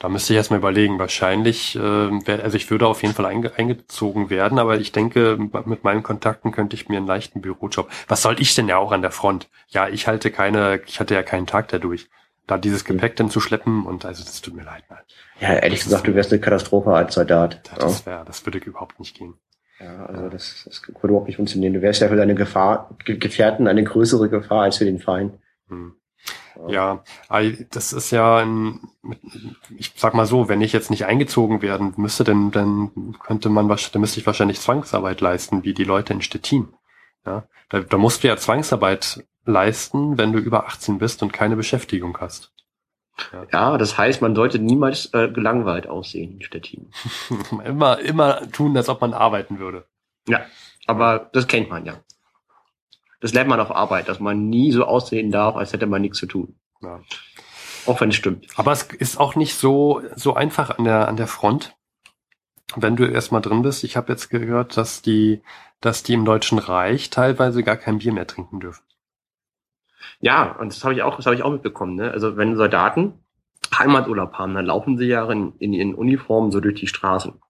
[0.00, 0.98] da müsste ich erst mal überlegen.
[0.98, 5.38] Wahrscheinlich, äh, wär, also ich würde auf jeden Fall einge eingezogen werden, aber ich denke,
[5.66, 7.88] mit meinen Kontakten könnte ich mir einen leichten Bürojob.
[8.08, 9.48] Was soll ich denn ja auch an der Front?
[9.68, 12.08] Ja, ich halte keine, ich hatte ja keinen Tag dadurch.
[12.46, 14.82] Da dieses Gepäck dann zu schleppen und also das tut mir leid.
[14.90, 14.98] Nein.
[15.38, 17.60] Ja, ehrlich gesagt, du wärst eine Katastrophe als Soldat.
[17.70, 19.34] Ja, Das wäre, das würde überhaupt nicht gehen.
[19.78, 21.74] ja also das, das würde überhaupt nicht funktionieren.
[21.74, 25.34] Du wärst ja für deine Gefahr, Ge- Gefährten eine größere Gefahr als für den Feind.
[25.68, 25.94] Hm.
[26.68, 27.02] Ja,
[27.70, 28.80] das ist ja ein,
[29.78, 33.68] ich sag mal so, wenn ich jetzt nicht eingezogen werden müsste, dann, dann könnte man,
[33.68, 36.68] dann müsste ich wahrscheinlich Zwangsarbeit leisten, wie die Leute in Stettin.
[37.24, 41.56] Ja, da, da musst du ja Zwangsarbeit leisten, wenn du über 18 bist und keine
[41.56, 42.52] Beschäftigung hast.
[43.52, 46.90] Ja, das heißt, man sollte niemals äh, gelangweilt aussehen in Stettin.
[47.64, 49.86] immer, immer tun, als ob man arbeiten würde.
[50.86, 51.94] Aber das kennt man ja.
[53.20, 56.18] Das lernt man auf Arbeit, dass man nie so aussehen darf, als hätte man nichts
[56.18, 56.56] zu tun.
[56.82, 57.00] Ja.
[57.86, 58.46] Auch wenn es stimmt.
[58.56, 61.76] Aber es ist auch nicht so, so einfach an der, an der Front.
[62.76, 65.42] Wenn du erstmal drin bist, ich habe jetzt gehört, dass die,
[65.80, 68.84] dass die im Deutschen Reich teilweise gar kein Bier mehr trinken dürfen.
[70.20, 71.96] Ja, und das habe ich auch, das habe ich auch mitbekommen.
[71.96, 72.10] Ne?
[72.10, 73.14] Also wenn Soldaten
[73.76, 77.40] Heimaturlaub haben, dann laufen sie ja in, in ihren Uniformen so durch die Straßen.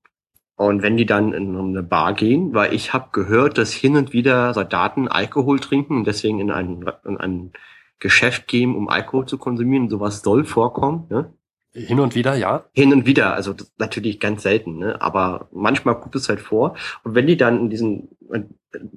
[0.61, 4.13] Und wenn die dann in eine Bar gehen, weil ich habe gehört, dass hin und
[4.13, 7.53] wieder Soldaten Alkohol trinken und deswegen in ein, in ein
[7.99, 9.89] Geschäft gehen, um Alkohol zu konsumieren.
[9.89, 11.07] Sowas soll vorkommen.
[11.09, 11.33] Ne?
[11.73, 12.67] Hin und wieder, ja.
[12.75, 15.01] Hin und wieder, also das, natürlich ganz selten, ne?
[15.01, 16.77] aber manchmal kommt es halt vor.
[17.05, 18.55] Und wenn die dann in diesen in,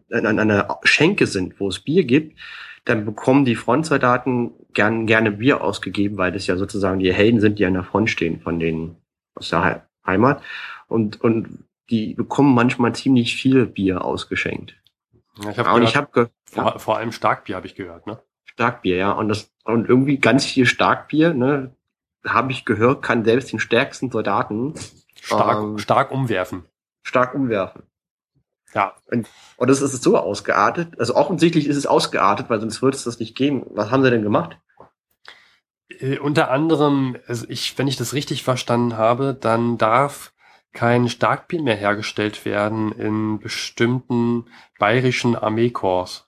[0.09, 2.37] in einer Schenke sind, wo es Bier gibt,
[2.83, 7.57] dann bekommen die Frontsoldaten gern, gerne Bier ausgegeben, weil das ja sozusagen die Helden sind,
[7.57, 8.97] die an der Front stehen von denen
[9.35, 10.43] aus der He- Heimat.
[10.93, 14.75] Und, und die bekommen manchmal ziemlich viel Bier ausgeschenkt.
[15.41, 18.19] Ja, Ich hab und ich habe ge vor, vor allem Starkbier habe ich gehört, ne?
[18.45, 19.11] Starkbier, ja.
[19.11, 21.75] Und das und irgendwie ganz viel Starkbier, ne,
[22.25, 24.75] habe ich gehört, kann selbst den stärksten Soldaten
[25.19, 26.65] Stark, Ähm, stark umwerfen.
[27.01, 27.83] stark umwerfen.
[28.75, 28.93] Ja.
[29.09, 29.27] Und,
[29.57, 30.99] und das ist so ausgeartet.
[30.99, 33.65] Also offensichtlich ist es ausgeartet, weil sonst würde es das nicht geben.
[33.71, 34.57] Was haben sie denn gemacht?
[35.99, 40.32] Äh, unter anderem, also ich, wenn ich das richtig verstanden habe, dann darf
[40.73, 44.45] kein Starkbier mehr hergestellt werden in bestimmten
[44.79, 46.27] bayerischen Armeekorps.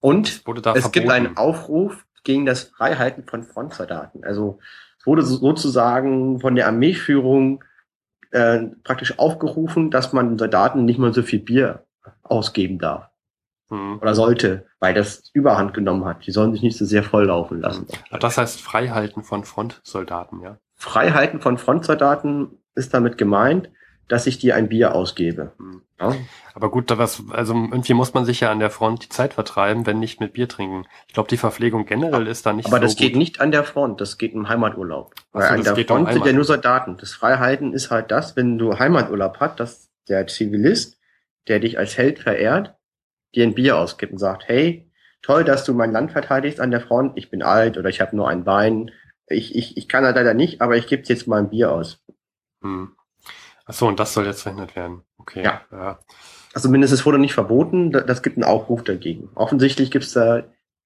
[0.00, 0.92] Und es verboten.
[0.92, 4.24] gibt einen Aufruf gegen das Freihalten von Frontsoldaten.
[4.24, 4.58] Also
[4.98, 7.64] es wurde so- sozusagen von der Armeeführung
[8.32, 11.84] äh, praktisch aufgerufen, dass man Soldaten nicht mehr so viel Bier
[12.22, 13.08] ausgeben darf
[13.70, 13.98] Hm.
[14.00, 16.26] oder sollte, weil das Überhand genommen hat.
[16.26, 17.86] Die sollen sich nicht so sehr volllaufen lassen.
[18.10, 20.58] Ah, Das heißt Freihalten von Frontsoldaten, ja.
[20.76, 23.70] Freihalten von Frontsoldaten ist damit gemeint,
[24.10, 25.52] dass ich dir ein Bier ausgebe.
[25.58, 25.82] Hm.
[26.00, 26.16] Ja?
[26.54, 29.34] Aber gut, da was, also irgendwie muss man sich ja an der Front die Zeit
[29.34, 30.86] vertreiben, wenn nicht mit Bier trinken.
[31.06, 33.18] Ich glaube, die Verpflegung generell ist da nicht Aber so das geht gut.
[33.18, 35.14] nicht an der Front, das geht im Heimaturlaub.
[35.32, 36.96] Weil so, an das der Front sind ja nur Soldaten.
[36.96, 40.98] Das Freihalten ist halt das, wenn du Heimaturlaub hast, dass der Zivilist,
[41.46, 42.74] der dich als Held verehrt,
[43.34, 44.90] dir ein Bier ausgibt und sagt, hey,
[45.22, 48.16] toll, dass du mein Land verteidigst an der Front, ich bin alt oder ich habe
[48.16, 48.90] nur ein Bein.
[49.28, 52.02] Ich, ich, ich kann das leider nicht, aber ich gebe jetzt mal ein Bier aus.
[52.62, 52.92] Hm.
[53.66, 55.02] Ach so, und das soll jetzt verhindert werden.
[55.18, 55.44] Okay.
[55.44, 55.60] Ja.
[55.70, 55.98] ja.
[56.52, 59.28] Also zumindest es wurde nicht verboten, da- das gibt einen Aufruf dagegen.
[59.34, 60.42] Offensichtlich gibt es da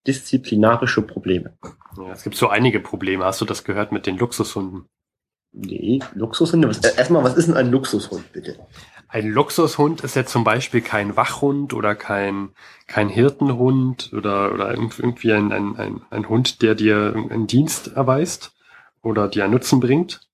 [0.06, 1.56] disziplinarische Probleme.
[1.96, 3.24] Ja, es gibt so einige Probleme.
[3.24, 4.86] Hast du das gehört mit den Luxushunden?
[5.52, 6.68] Nee, Luxushunde.
[6.68, 8.58] Was, äh, erstmal, was ist denn ein Luxushund, bitte?
[9.08, 12.50] Ein Luxushund ist jetzt zum Beispiel kein Wachhund oder kein,
[12.88, 17.92] kein Hirtenhund oder, oder irgend- irgendwie ein, ein, ein, ein Hund, der dir einen Dienst
[17.94, 18.52] erweist
[19.02, 20.28] oder dir einen Nutzen bringt.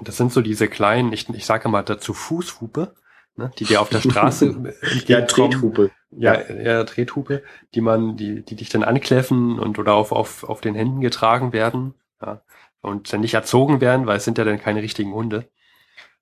[0.00, 2.94] Das sind so diese kleinen, ich, ich sage mal dazu Fußhupe,
[3.36, 4.74] ne, die dir auf der Straße
[5.06, 5.22] Ja.
[5.22, 5.90] Trethupe.
[6.10, 7.42] Ja, ja, Trethupe,
[7.74, 11.52] die man, die, die dich dann ankläffen und oder auf, auf, auf den Händen getragen
[11.52, 12.40] werden, ja,
[12.80, 15.48] und dann nicht erzogen werden, weil es sind ja dann keine richtigen Hunde.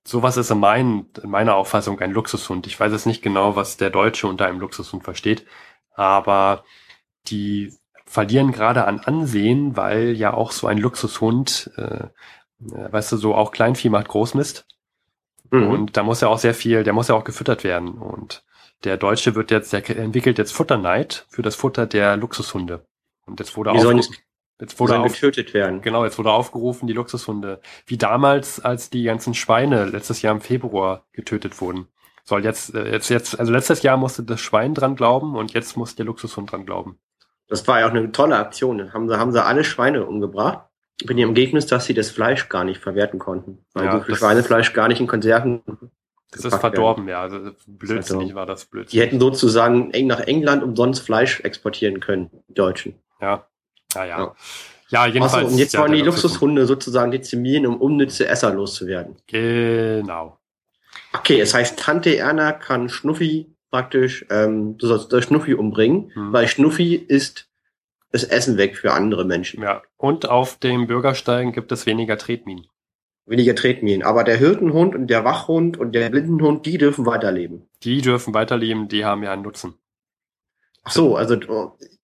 [0.05, 2.66] Sowas ist in, mein, in meiner Auffassung ein Luxushund.
[2.66, 5.47] Ich weiß jetzt nicht genau, was der Deutsche unter einem Luxushund versteht,
[5.95, 6.64] aber
[7.29, 7.72] die
[8.07, 12.09] verlieren gerade an Ansehen, weil ja auch so ein Luxushund, äh,
[12.59, 14.67] weißt du, so auch Kleinvieh macht Großmist.
[15.51, 15.69] Mhm.
[15.69, 17.91] Und da muss ja auch sehr viel, der muss ja auch gefüttert werden.
[17.99, 18.45] Und
[18.85, 22.85] der Deutsche wird jetzt, der entwickelt jetzt Futterneid für das Futter der Luxushunde.
[23.27, 24.15] Und jetzt wurde, aufgerufen,
[24.61, 25.83] jetzt wurde auf, getötet werden.
[25.83, 30.41] genau, jetzt wurde aufgerufen, die Luxushunde, wie damals, als die ganzen Schweine letztes Jahr im
[30.41, 31.89] Februar getötet wurden.
[32.25, 35.77] Soll jetzt, äh, jetzt, jetzt, also letztes Jahr musste das Schwein dran glauben und jetzt
[35.77, 36.99] muss der Luxushund dran glauben.
[37.49, 38.79] Das war ja auch eine tolle Aktion.
[38.79, 40.67] Dann haben sie, haben sie alle Schweine umgebracht.
[41.03, 43.64] Mit dem Ergebnis, dass sie das Fleisch gar nicht verwerten konnten.
[43.74, 45.62] Weil Ja, so viel Schweinefleisch gar nicht in Konserven.
[46.32, 47.20] Das ist verdorben, ja.
[47.22, 48.34] Also blödsinnig verdorben.
[48.34, 49.07] war das Die blödsinnig.
[49.07, 52.94] hätten sozusagen eng nach England umsonst Fleisch exportieren können, die Deutschen.
[53.20, 53.47] Ja.
[53.94, 54.18] Ja, ja.
[54.18, 54.34] Ja.
[54.88, 55.34] Ja, jedenfalls.
[55.34, 59.16] Achso, und jetzt ja, wollen die Luxushunde sozusagen dezimieren, um unnütze Esser loszuwerden.
[59.26, 60.38] Genau.
[61.12, 66.32] Okay, es heißt, Tante Erna kann Schnuffi praktisch, ähm, du sollst Schnuffi umbringen, Hm.
[66.32, 67.45] weil Schnuffi ist
[68.17, 69.62] das Essen weg für andere Menschen.
[69.62, 69.83] Ja.
[69.97, 72.67] Und auf dem Bürgersteigen gibt es weniger Tretminen.
[73.27, 74.03] Weniger Tretminen.
[74.05, 77.69] Aber der Hirtenhund und der Wachhund und der Blindenhund, die dürfen weiterleben.
[77.83, 79.75] Die dürfen weiterleben, die haben ja einen Nutzen.
[80.85, 81.37] Ach so, also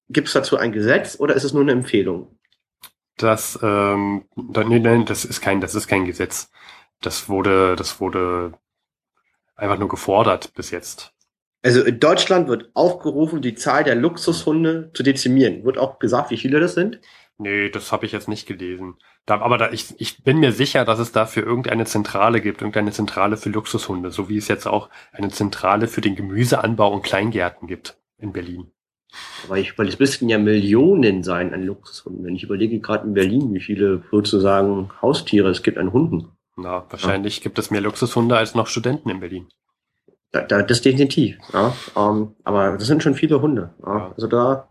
[0.09, 2.39] gibt es dazu ein Gesetz oder ist es nur eine Empfehlung?
[3.17, 6.51] Das, ähm, nee, nee, das ist kein, das ist kein Gesetz.
[7.01, 8.55] Das wurde, das wurde
[9.55, 11.12] einfach nur gefordert bis jetzt.
[11.63, 15.65] Also in Deutschland wird aufgerufen, die Zahl der Luxushunde zu dezimieren.
[15.65, 17.01] Wird auch gesagt, wie viele das sind?
[17.39, 18.95] Nee, das habe ich jetzt nicht gelesen.
[19.27, 22.91] Da, aber da, ich, ich bin mir sicher, dass es dafür irgendeine Zentrale gibt, irgendeine
[22.91, 27.69] Zentrale für Luxushunde, so wie es jetzt auch eine Zentrale für den Gemüseanbau und Kleingärten
[27.69, 28.73] gibt in Berlin.
[29.45, 32.25] Aber ich, weil es müssten ja Millionen sein an Luxushunden.
[32.25, 36.29] Wenn ich überlege gerade in Berlin, wie viele sozusagen Haustiere es gibt an Hunden.
[36.57, 39.49] Na, wahrscheinlich gibt es mehr Luxushunde als noch Studenten in Berlin.
[40.33, 41.37] Da, da, das definitiv.
[41.53, 43.75] Ja, ähm, aber das sind schon viele Hunde.
[43.85, 44.13] Ja.
[44.15, 44.69] Also da,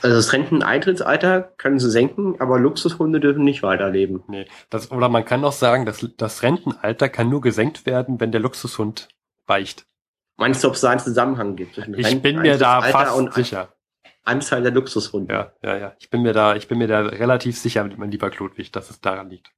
[0.00, 4.22] also das Renteneintrittsalter können sie senken, aber Luxushunde dürfen nicht weiterleben.
[4.28, 8.32] Nee, das, oder man kann auch sagen, dass das Rentenalter kann nur gesenkt werden, wenn
[8.32, 9.08] der Luxushund
[9.46, 9.86] weicht.
[10.38, 13.68] Meinst du, ob es da einen Zusammenhang gibt Ich bin mir da fast und sicher.
[14.24, 15.32] Anzahl der Luxushunde?
[15.32, 15.92] Ja, ja, ja.
[15.98, 19.00] Ich bin mir da, ich bin mir da relativ sicher, mein lieber Klodwig, dass es
[19.00, 19.50] daran liegt.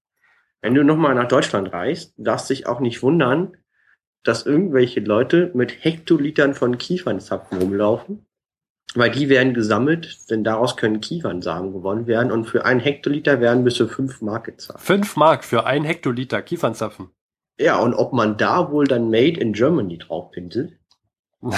[0.61, 3.57] Wenn du nochmal nach Deutschland reist, darfst dich auch nicht wundern,
[4.25, 8.27] dass irgendwelche Leute mit Hektolitern von Kiefernzapfen rumlaufen,
[8.95, 13.65] weil die werden gesammelt, denn daraus können Kiefernsamen gewonnen werden und für einen Hektoliter werden
[13.65, 14.81] bis zu fünf Mark gezahlt.
[14.81, 17.11] Fünf Mark für ein Hektoliter Kiefernzapfen.
[17.61, 20.79] Ja, und ob man da wohl dann Made in Germany drauf pinselt?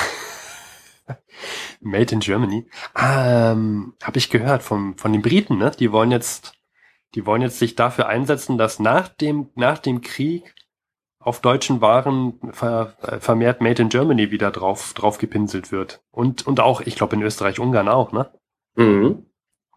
[1.81, 2.67] Made in Germany.
[2.95, 5.73] Ah, ähm, habe ich gehört von, von den Briten, ne?
[5.79, 6.55] Die wollen jetzt,
[7.15, 10.55] die wollen jetzt sich dafür einsetzen, dass nach dem, nach dem Krieg
[11.21, 16.03] auf deutschen Waren ver, äh, vermehrt Made in Germany wieder drauf, drauf gepinselt wird.
[16.11, 18.33] Und, und auch, ich glaube, in Österreich-Ungarn auch, ne?
[18.75, 19.27] Mhm.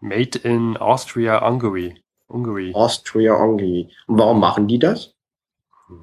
[0.00, 2.02] Made in Austria, Hungary.
[2.28, 2.72] Hungary.
[2.74, 3.90] Austria Hungary.
[4.06, 5.14] Und warum machen die das?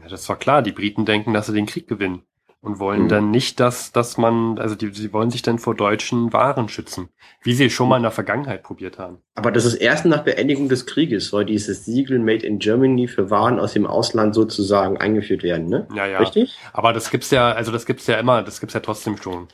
[0.02, 0.62] Ja, das war klar.
[0.62, 2.24] Die Briten denken, dass sie den Krieg gewinnen.
[2.64, 3.10] Und wollen Mhm.
[3.10, 7.10] dann nicht, dass, dass man, also die, sie wollen sich dann vor deutschen Waren schützen.
[7.42, 9.18] Wie sie schon mal in der Vergangenheit probiert haben.
[9.34, 13.32] Aber das ist erst nach Beendigung des Krieges soll dieses Siegel Made in Germany für
[13.32, 15.88] Waren aus dem Ausland sozusagen eingeführt werden, ne?
[15.96, 16.20] Ja, ja.
[16.20, 16.56] Richtig?
[16.72, 19.48] Aber das gibt's ja, also das gibt's ja immer, das gibt's ja trotzdem schon.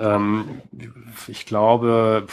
[0.00, 0.62] Ähm,
[1.28, 2.26] ich glaube,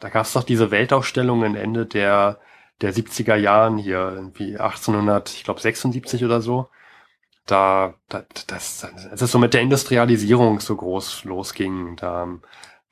[0.00, 2.38] da gab's doch diese Weltausstellungen Ende der
[2.80, 6.68] der 70er Jahren hier, irgendwie 1800, ich glaube 76 oder so.
[7.46, 12.28] Da, da das, als es so mit der Industrialisierung so groß losging, da,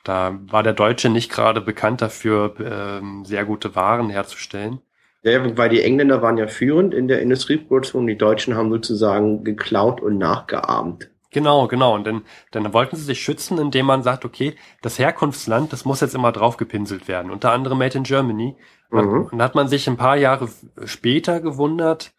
[0.04, 4.80] da war der Deutsche nicht gerade bekannt dafür, ähm, sehr gute Waren herzustellen.
[5.22, 10.00] Ja, weil die Engländer waren ja führend in der Industrieproduktion, die Deutschen haben sozusagen geklaut
[10.02, 11.08] und nachgeahmt.
[11.30, 11.94] Genau, genau.
[11.94, 16.00] Und dann, dann wollten sie sich schützen, indem man sagt, okay, das Herkunftsland, das muss
[16.02, 17.30] jetzt immer draufgepinselt werden.
[17.30, 18.56] Unter anderem Made in Germany.
[18.90, 19.28] Und, Mhm.
[19.30, 20.48] und da hat man sich ein paar Jahre
[20.84, 22.12] später gewundert.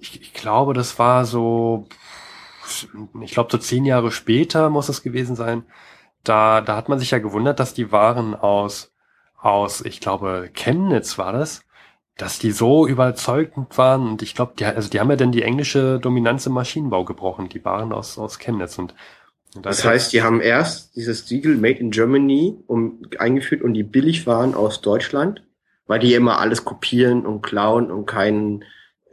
[0.00, 1.86] Ich, ich glaube, das war so,
[3.22, 5.64] ich glaube, so zehn Jahre später muss es gewesen sein.
[6.24, 8.92] Da, da hat man sich ja gewundert, dass die Waren aus,
[9.38, 11.64] aus, ich glaube, Chemnitz war das,
[12.16, 14.06] dass die so überzeugend waren.
[14.06, 17.48] Und ich glaube, die, also die haben ja dann die englische Dominanz im Maschinenbau gebrochen,
[17.48, 18.78] die Waren aus, aus Chemnitz.
[18.78, 18.94] Und,
[19.54, 23.82] und Das heißt, die haben erst dieses Siegel Made in Germany um, eingeführt und die
[23.82, 25.42] Billigwaren aus Deutschland,
[25.86, 28.64] weil die immer alles kopieren und klauen und keinen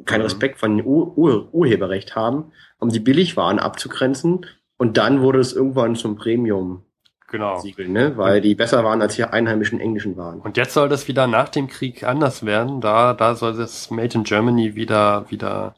[0.05, 0.25] keinen Mhm.
[0.25, 4.45] Respekt von Ur Ur Urheberrecht haben, um die Billigwaren abzugrenzen.
[4.77, 7.99] Und dann wurde es irgendwann zum Premium-Siegel, genau.
[7.99, 8.17] ne?
[8.17, 10.39] weil die besser waren als die einheimischen englischen Waren.
[10.39, 12.79] Und jetzt soll das wieder nach dem Krieg anders werden.
[12.79, 15.75] Da, da soll das Made in Germany wieder, wieder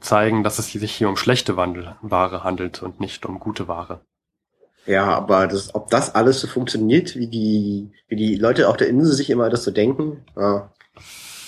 [0.00, 4.00] zeigen, dass es sich hier um schlechte Wandel, Ware handelt und nicht um gute Ware.
[4.86, 8.88] Ja, aber das, ob das alles so funktioniert, wie die, wie die Leute auf der
[8.88, 10.70] Insel sich immer das so denken, ja,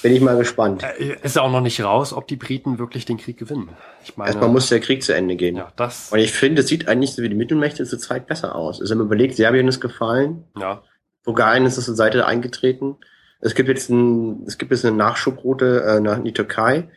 [0.03, 0.83] bin ich mal gespannt.
[0.99, 3.71] Äh, Ist ja auch noch nicht raus, ob die Briten wirklich den Krieg gewinnen.
[4.05, 5.57] Ich meine, Erstmal muss der Krieg zu Ende gehen.
[5.57, 8.55] ja, das, Und ich finde, es sieht eigentlich so wie die Mittelmächte zur Zeit besser
[8.55, 8.81] aus.
[8.81, 10.83] Also wenn man überlegt, Serbien ist gefallen, ja,
[11.25, 12.97] Bulgarien ist zur Seite eingetreten.
[13.41, 16.89] Es gibt jetzt ein, es gibt jetzt eine Nachschubroute äh, nach in die Türkei.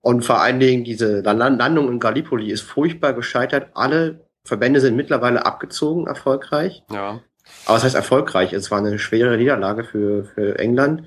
[0.00, 3.70] Und vor allen Dingen diese Lan- Landung in Gallipoli ist furchtbar gescheitert.
[3.74, 6.82] Alle Verbände sind mittlerweile abgezogen, erfolgreich.
[6.90, 7.20] ja,
[7.66, 8.52] Aber es heißt erfolgreich.
[8.54, 11.02] Es war eine schwere Niederlage für, für England.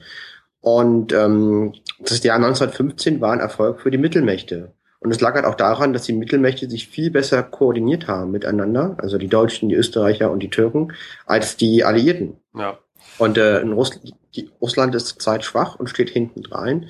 [0.62, 4.74] Und ähm, das Jahr 1915 war ein Erfolg für die Mittelmächte.
[5.00, 8.96] Und es lag halt auch daran, dass die Mittelmächte sich viel besser koordiniert haben miteinander,
[9.00, 10.94] also die Deutschen, die Österreicher und die Türken,
[11.26, 12.38] als die Alliierten.
[12.56, 12.78] ja.
[13.18, 14.00] Und äh, in Russ
[14.36, 16.90] die, Russland ist zurzeit schwach und steht hinten rein.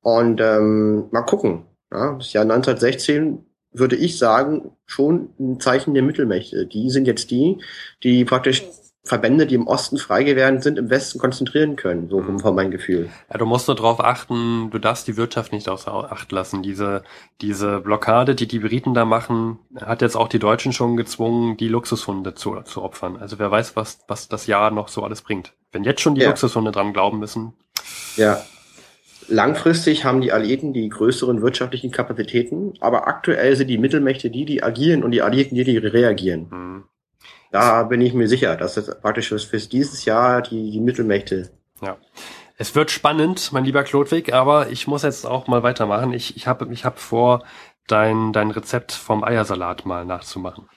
[0.00, 1.64] Und ähm, mal gucken.
[1.92, 6.66] Ja, das Jahr 1916 würde ich sagen, schon ein Zeichen der Mittelmächte.
[6.66, 7.58] Die sind jetzt die,
[8.02, 8.64] die praktisch
[9.04, 13.08] Verbände, die im Osten frei geworden sind, im Westen konzentrieren können, so von meinem Gefühl.
[13.32, 16.62] Ja, du musst nur darauf achten, du darfst die Wirtschaft nicht außer Acht lassen.
[16.62, 17.02] Diese,
[17.40, 21.68] diese Blockade, die die Briten da machen, hat jetzt auch die Deutschen schon gezwungen, die
[21.68, 23.16] Luxushunde zu, zu opfern.
[23.16, 25.54] Also wer weiß, was, was das Jahr noch so alles bringt.
[25.72, 26.28] Wenn jetzt schon die Ja.
[26.28, 27.54] Luxushunde dran glauben müssen,
[28.16, 28.42] Ja.
[29.30, 34.62] Langfristig haben die Alliierten die größeren wirtschaftlichen Kapazitäten, aber aktuell sind die Mittelmächte die, die
[34.62, 36.46] agieren und die Alliierten die, die reagieren.
[36.50, 36.84] hm,
[37.50, 41.50] Da bin ich mir sicher, dass das praktisch für dieses Jahr die, die Mittelmächte
[42.56, 46.12] Es wird spannend, mein lieber Klodwig, aber ich muss jetzt auch mal weitermachen.
[46.12, 47.44] Ich, ich habe ich hab vor,
[47.86, 50.68] dein, dein Rezept vom Eiersalat mal nachzumachen.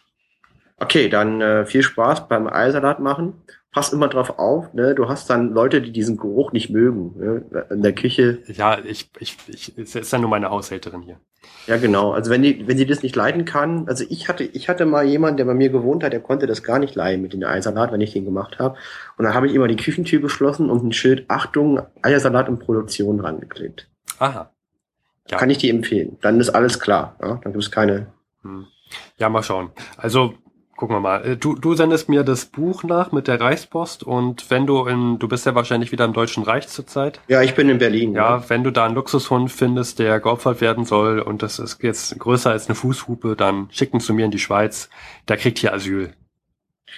[0.77, 3.43] Okay, dann äh, viel Spaß beim Eiersalat machen.
[3.71, 4.93] Pass immer drauf auf, ne?
[4.95, 7.65] Du hast dann Leute, die diesen Geruch nicht mögen, ne?
[7.69, 8.39] in der Küche.
[8.47, 11.21] Ja, ich, ich, ich, ist ja nur meine Haushälterin hier.
[11.67, 12.11] Ja, genau.
[12.11, 15.05] Also wenn die, wenn sie das nicht leiden kann, also ich hatte, ich hatte mal
[15.05, 17.91] jemanden, der bei mir gewohnt hat, der konnte das gar nicht leiden mit dem Eiersalat,
[17.91, 18.77] wenn ich den gemacht habe.
[19.17, 23.19] Und dann habe ich immer die Küchentür geschlossen und ein Schild Achtung, Eiersalat in Produktion
[23.19, 23.89] rangeklebt.
[24.19, 24.51] Aha.
[25.29, 25.37] Ja.
[25.37, 26.17] Kann ich dir empfehlen.
[26.21, 27.15] Dann ist alles klar.
[27.21, 27.39] Ja?
[27.41, 28.07] Dann gibt es keine.
[28.41, 28.67] Hm.
[29.17, 29.71] Ja, mal schauen.
[29.97, 30.33] Also,
[30.81, 31.23] gucken wir mal.
[31.23, 35.19] Äh, Du, du sendest mir das Buch nach mit der Reichspost und wenn du in,
[35.19, 37.19] du bist ja wahrscheinlich wieder im Deutschen Reich zurzeit.
[37.27, 38.15] Ja, ich bin in Berlin.
[38.15, 42.17] Ja, wenn du da einen Luxushund findest, der geopfert werden soll und das ist jetzt
[42.17, 44.89] größer als eine Fußhupe, dann schick ihn zu mir in die Schweiz.
[45.27, 46.13] Der kriegt hier Asyl.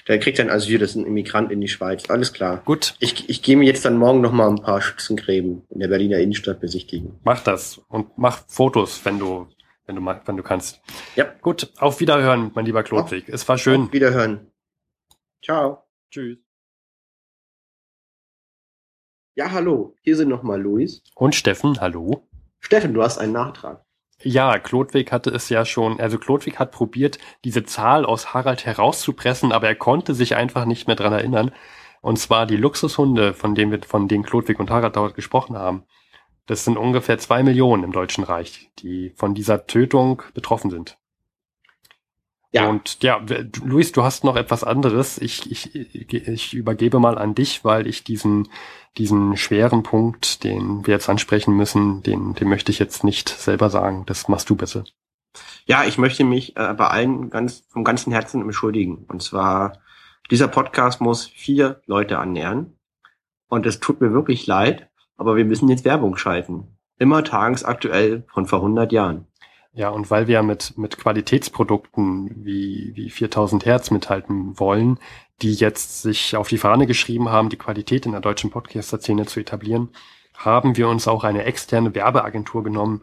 [0.07, 2.09] Der kriegt dann Asyl, das ist ein Immigrant in die Schweiz.
[2.09, 2.61] Alles klar.
[2.65, 5.87] Gut, Ich, ich gehe mir jetzt dann morgen noch mal ein paar Schützengräben in der
[5.89, 7.19] Berliner Innenstadt besichtigen.
[7.25, 9.47] mach das und mach Fotos, wenn du,
[9.85, 10.81] wenn du mal, wenn du kannst.
[11.15, 11.25] Ja.
[11.41, 13.29] Gut, auf Wiederhören, mein lieber Klodwig.
[13.29, 13.83] Es war schön.
[13.83, 14.51] Auf Wiederhören.
[15.43, 15.83] Ciao.
[16.09, 16.37] Tschüss.
[19.35, 19.95] Ja, hallo.
[20.01, 21.03] Hier sind noch mal Luis.
[21.15, 22.27] Und Steffen, hallo.
[22.59, 23.83] Steffen, du hast einen Nachtrag.
[24.21, 29.51] Ja, Klodwig hatte es ja schon, also Klodwig hat probiert, diese Zahl aus Harald herauszupressen,
[29.51, 31.51] aber er konnte sich einfach nicht mehr dran erinnern.
[32.01, 35.83] Und zwar die Luxushunde, von denen wir, von denen Klodwig und Harald dort gesprochen haben.
[36.45, 40.97] Das sind ungefähr zwei Millionen im Deutschen Reich, die von dieser Tötung betroffen sind.
[42.53, 42.69] Ja.
[42.69, 43.19] Und ja,
[43.63, 45.17] Luis, du hast noch etwas anderes.
[45.17, 48.47] Ich, ich, ich übergebe mal an dich, weil ich diesen,
[48.97, 53.71] diesen schweren Punkt, den wir jetzt ansprechen müssen, den, den möchte ich jetzt nicht selber
[53.71, 54.03] sagen.
[54.05, 54.83] Das machst du bitte.
[55.65, 59.05] Ja, ich möchte mich äh, bei allen ganz vom ganzen Herzen entschuldigen.
[59.07, 59.79] Und zwar,
[60.29, 62.77] dieser Podcast muss vier Leute annähern.
[63.47, 66.77] Und es tut mir wirklich leid, aber wir müssen jetzt Werbung schalten.
[66.97, 69.27] Immer tagesaktuell von vor 100 Jahren.
[69.75, 74.99] Ja, und weil wir mit, mit Qualitätsprodukten wie, wie 4000 Hertz mithalten wollen,
[75.41, 79.39] die jetzt sich auf die Fahne geschrieben haben, die Qualität in der deutschen Podcaster-Szene zu
[79.39, 79.89] etablieren,
[80.35, 83.01] haben wir uns auch eine externe Werbeagentur genommen,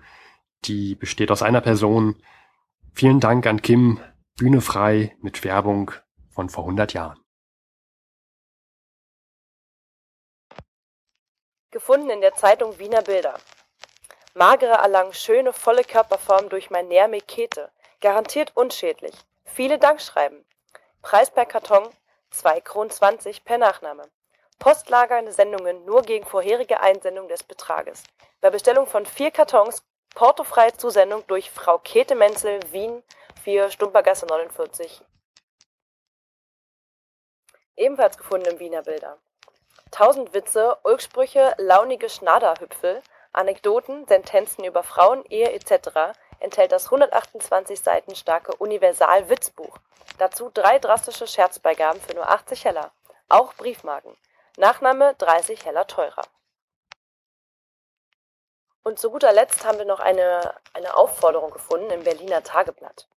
[0.65, 2.17] die besteht aus einer Person.
[2.93, 3.99] Vielen Dank an Kim,
[4.37, 5.91] Bühne frei mit Werbung
[6.31, 7.19] von vor 100 Jahren.
[11.73, 13.35] Gefunden in der Zeitung Wiener Bilder.
[14.35, 17.71] Magere erlangen schöne, volle Körperform durch mein Nährmilch-Kete.
[18.01, 19.15] Garantiert unschädlich.
[19.45, 20.45] Viele Dankschreiben.
[21.01, 21.89] Preis per Karton
[22.33, 22.91] 2,20 Kronen
[23.45, 24.11] per Nachname.
[24.59, 28.03] Postlagernde Sendungen nur gegen vorherige Einsendung des Betrages.
[28.41, 33.03] Bei Bestellung von vier Kartons portofreie Zusendung durch Frau Käthe Menzel, Wien,
[33.45, 35.03] 4 Stumpergasse 49.
[37.77, 39.19] Ebenfalls gefunden im Wiener Bilder.
[39.91, 46.17] Tausend Witze, Ulksprüche, launige Schnaderhüpfel, Anekdoten, Sentenzen über Frauen, Ehe etc.
[46.39, 49.79] enthält das 128 Seiten starke Universal-Witzbuch.
[50.19, 52.93] Dazu drei drastische Scherzbeigaben für nur 80 Heller.
[53.29, 54.17] Auch Briefmarken.
[54.57, 56.23] Nachname 30 Heller teurer.
[58.83, 63.09] Und zu guter Letzt haben wir noch eine, eine Aufforderung gefunden im Berliner Tageblatt.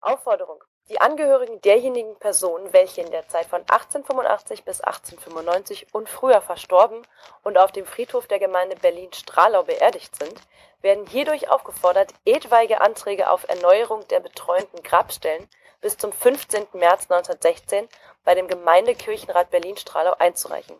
[0.00, 0.62] Aufforderung.
[0.88, 7.02] Die Angehörigen derjenigen Personen, welche in der Zeit von 1885 bis 1895 und früher verstorben
[7.42, 10.40] und auf dem Friedhof der Gemeinde Berlin-Stralau beerdigt sind,
[10.82, 15.48] werden hierdurch aufgefordert, etwaige Anträge auf Erneuerung der betreuenden Grabstellen
[15.80, 16.68] bis zum 15.
[16.74, 17.88] März 1916
[18.24, 20.78] bei dem Gemeindekirchenrat Berlin-Stralau einzureichen.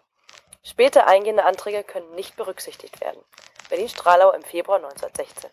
[0.62, 3.24] Später eingehende Anträge können nicht berücksichtigt werden.
[3.70, 5.50] Berlin-Stralau im Februar 1916.